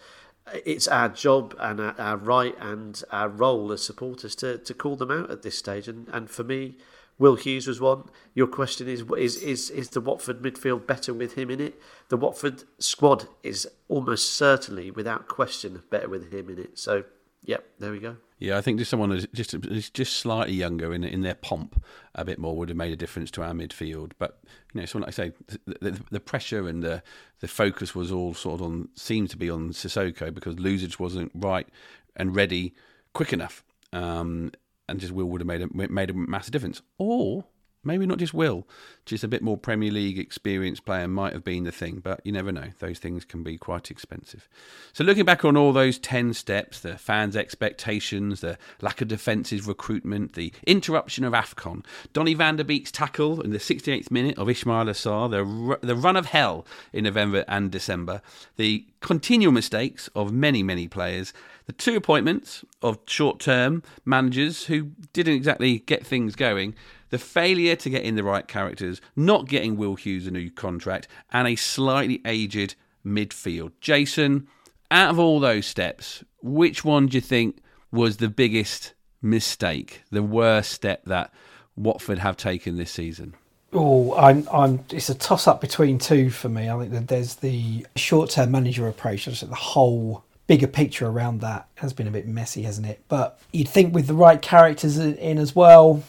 [0.52, 4.96] it's our job and our, our, right and our role as supporters to, to call
[4.96, 5.88] them out at this stage.
[5.88, 6.76] And and for me,
[7.18, 8.04] Will Hughes was one.
[8.34, 11.80] Your question is is is is the Watford midfield better with him in it?
[12.08, 16.78] The Watford squad is almost certainly, without question, better with him in it.
[16.78, 17.04] So,
[17.44, 18.16] yep, there we go.
[18.38, 19.54] Yeah, I think just someone who's just
[19.94, 21.82] just slightly younger in in their pomp
[22.14, 24.12] a bit more would have made a difference to our midfield.
[24.18, 24.40] But
[24.74, 25.32] you know, someone like I say,
[25.66, 27.02] the, the, the, pressure and the
[27.40, 31.30] the focus was all sort of on seemed to be on Sissoko because Louza wasn't
[31.34, 31.68] right
[32.16, 32.74] and ready
[33.12, 33.64] quick enough.
[33.92, 34.50] Um,
[34.88, 36.82] and just Will would have made a made a massive difference.
[36.98, 37.44] Or
[37.84, 38.66] maybe not just Will,
[39.06, 42.00] just a bit more Premier League experienced player might have been the thing.
[42.02, 44.48] But you never know; those things can be quite expensive.
[44.92, 49.68] So looking back on all those ten steps, the fans' expectations, the lack of defensive
[49.68, 54.48] recruitment, the interruption of Afcon, Donny van de Beek's tackle in the 68th minute of
[54.48, 58.22] Ismaila Assar, the the run of hell in November and December,
[58.56, 61.32] the continual mistakes of many many players
[61.66, 66.74] the two appointments of short term managers who didn't exactly get things going,
[67.14, 71.06] the failure to get in the right characters, not getting Will Hughes a new contract,
[71.30, 72.74] and a slightly aged
[73.06, 73.70] midfield.
[73.80, 74.48] Jason,
[74.90, 77.58] out of all those steps, which one do you think
[77.92, 81.32] was the biggest mistake, the worst step that
[81.76, 83.34] Watford have taken this season?
[83.72, 84.84] Oh, I'm, I'm.
[84.90, 86.68] It's a toss up between two for me.
[86.68, 89.28] I think that there's the short term manager approach.
[89.28, 93.04] I Just the whole bigger picture around that has been a bit messy, hasn't it?
[93.06, 96.02] But you'd think with the right characters in as well,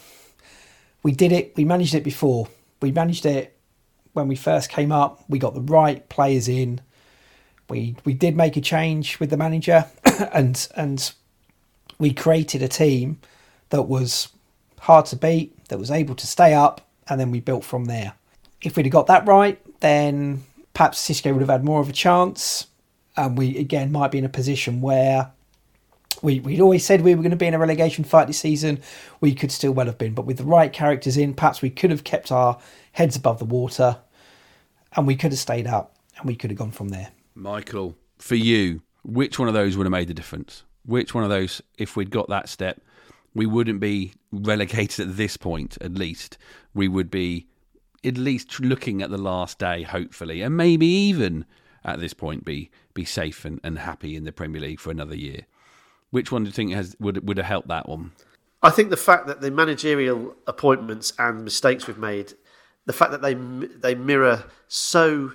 [1.05, 1.53] we did it.
[1.55, 2.47] We managed it before.
[2.81, 3.55] We managed it
[4.13, 5.23] when we first came up.
[5.29, 6.81] We got the right players in.
[7.69, 9.85] We we did make a change with the manager,
[10.33, 11.13] and and
[11.99, 13.19] we created a team
[13.69, 14.29] that was
[14.79, 18.13] hard to beat, that was able to stay up, and then we built from there.
[18.63, 20.43] If we'd have got that right, then
[20.73, 22.65] perhaps Xisco would have had more of a chance
[23.15, 25.31] and we again might be in a position where
[26.25, 28.81] we, we'd always said we were going to be in a relegation fight this season.
[29.21, 31.91] We could still well have been, but with the right characters in, perhaps we could
[31.91, 32.59] have kept our
[32.93, 33.99] heads above the water
[34.95, 37.11] and we could have stayed up and we could have gone from there.
[37.35, 40.63] Michael, for you, which one of those would have made the difference?
[40.83, 42.81] Which one of those, if we'd got that step,
[43.35, 46.37] we wouldn't be relegated at this point, at least.
[46.73, 47.47] We would be
[48.03, 51.45] at least looking at the last day, hopefully, and maybe even
[51.83, 55.15] at this point be be safe and, and happy in the Premier League for another
[55.15, 55.45] year.
[56.11, 58.11] Which one do you think has would would have helped that one?
[58.63, 62.33] I think the fact that the managerial appointments and mistakes we've made,
[62.85, 65.33] the fact that they they mirror so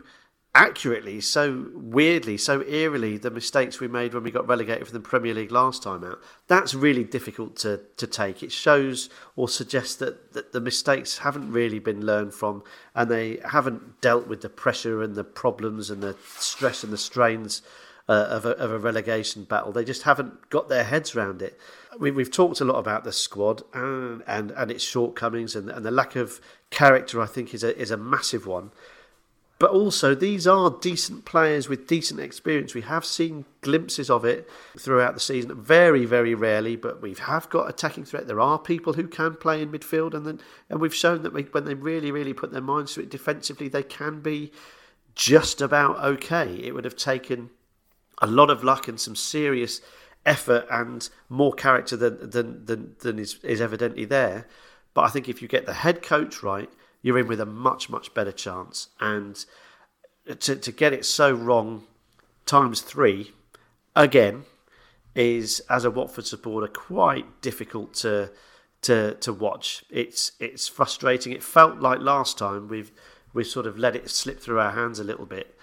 [0.54, 5.08] accurately, so weirdly, so eerily the mistakes we made when we got relegated from the
[5.08, 6.20] Premier League last time out.
[6.48, 8.42] That's really difficult to, to take.
[8.42, 12.64] It shows or suggests that, that the mistakes haven't really been learned from
[12.96, 16.98] and they haven't dealt with the pressure and the problems and the stress and the
[16.98, 17.62] strains
[18.10, 19.70] uh, of, a, of a relegation battle.
[19.70, 21.60] They just haven't got their heads around it.
[21.96, 25.86] We, have talked a lot about the squad and, and, and its shortcomings and, and
[25.86, 26.40] the lack of
[26.70, 28.72] character, I think, is a, is a massive one.
[29.60, 32.74] But also, these are decent players with decent experience.
[32.74, 37.48] We have seen glimpses of it throughout the season, very, very rarely, but we have
[37.48, 38.26] got attacking threat.
[38.26, 41.42] There are people who can play in midfield, and then and we've shown that we,
[41.42, 44.50] when they really, really put their minds to it defensively, they can be
[45.14, 46.54] just about okay.
[46.54, 47.50] It would have taken
[48.20, 49.80] a lot of luck and some serious
[50.26, 54.46] effort and more character than than than, than is, is evidently there.
[54.92, 56.70] But I think if you get the head coach right
[57.02, 58.88] you're in with a much, much better chance.
[59.00, 59.44] And
[60.26, 61.84] to, to get it so wrong
[62.46, 63.32] times three,
[63.96, 64.44] again,
[65.14, 68.30] is as a Watford supporter quite difficult to
[68.82, 69.84] to to watch.
[69.90, 71.32] It's it's frustrating.
[71.32, 72.92] It felt like last time we've
[73.32, 75.58] we've sort of let it slip through our hands a little bit.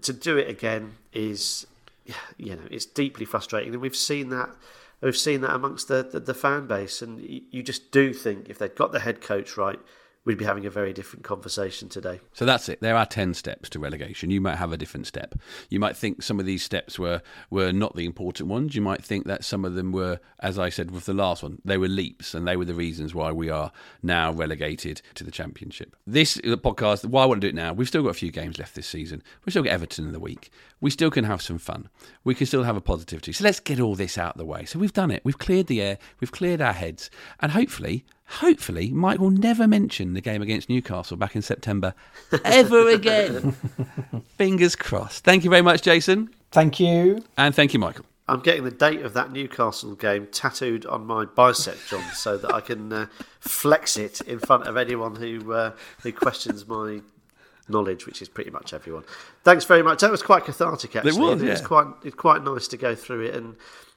[0.00, 1.66] To do it again is
[2.36, 4.50] you know it's deeply frustrating, and we've seen that
[5.00, 7.02] we've seen that amongst the the, the fan base.
[7.02, 9.80] And you, just do think if they'd got the head coach right,
[10.24, 12.20] we'd be having a very different conversation today.
[12.32, 12.80] So that's it.
[12.80, 14.30] There are 10 steps to relegation.
[14.30, 15.34] You might have a different step.
[15.68, 18.74] You might think some of these steps were, were not the important ones.
[18.76, 21.60] You might think that some of them were, as I said with the last one,
[21.64, 25.32] they were leaps and they were the reasons why we are now relegated to the
[25.32, 25.96] Championship.
[26.06, 28.58] This podcast, why I want to do it now, we've still got a few games
[28.58, 29.22] left this season.
[29.44, 30.50] We've still got Everton in the week.
[30.80, 31.88] We still can have some fun.
[32.22, 33.32] We can still have a positivity.
[33.32, 34.64] So let's get all this out of the way.
[34.66, 35.22] So we've done it.
[35.24, 35.98] We've cleared the air.
[36.20, 37.10] We've cleared our heads.
[37.40, 41.94] And hopefully, hopefully, Mike will never mention the game against Newcastle back in September
[42.44, 43.52] ever again.
[44.36, 45.24] Fingers crossed.
[45.24, 46.30] Thank you very much, Jason.
[46.50, 47.24] Thank you.
[47.36, 48.04] And thank you, Michael.
[48.28, 52.54] I'm getting the date of that Newcastle game tattooed on my bicep, John, so that
[52.54, 53.06] I can uh,
[53.40, 55.72] flex it in front of anyone who uh,
[56.02, 57.00] who questions my
[57.68, 59.04] knowledge, which is pretty much everyone.
[59.44, 60.00] Thanks very much.
[60.00, 61.16] That was quite cathartic, actually.
[61.16, 63.56] It was, It was quite it's quite nice to go through it, and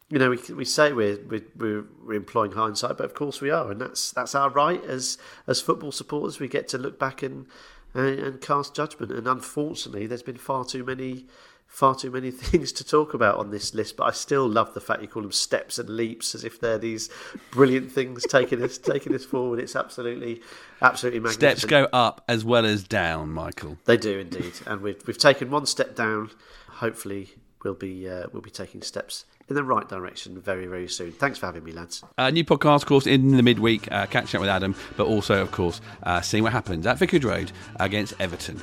[0.10, 3.72] you know, we we say we're we're, we're employing hindsight, but of course we are,
[3.72, 6.40] and that's that's our right as as football supporters.
[6.40, 7.48] We get to look back and
[7.94, 11.26] and, and cast judgment, and unfortunately, there's been far too many.
[11.68, 14.80] Far too many things to talk about on this list, but I still love the
[14.80, 17.10] fact you call them steps and leaps, as if they're these
[17.50, 19.60] brilliant things taking us taking us forward.
[19.60, 20.44] It's absolutely,
[20.84, 21.58] absolutely magnificent.
[21.58, 23.80] Steps go up as well as down, Michael.
[23.86, 26.30] They do indeed, and we've we've taken one step down.
[26.70, 27.30] Hopefully,
[27.64, 31.12] we'll be uh, we'll be taking steps in the right direction very very soon.
[31.12, 32.04] Thanks for having me, lads.
[32.18, 35.42] Uh, new podcast, of course, in the midweek, uh, catching up with Adam, but also,
[35.42, 38.62] of course, uh, seeing what happens at Vicarage Road against Everton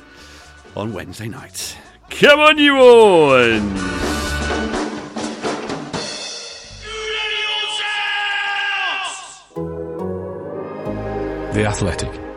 [0.75, 1.77] on Wednesday night.
[2.09, 3.73] Come on, you on!
[11.53, 12.32] The Athletic.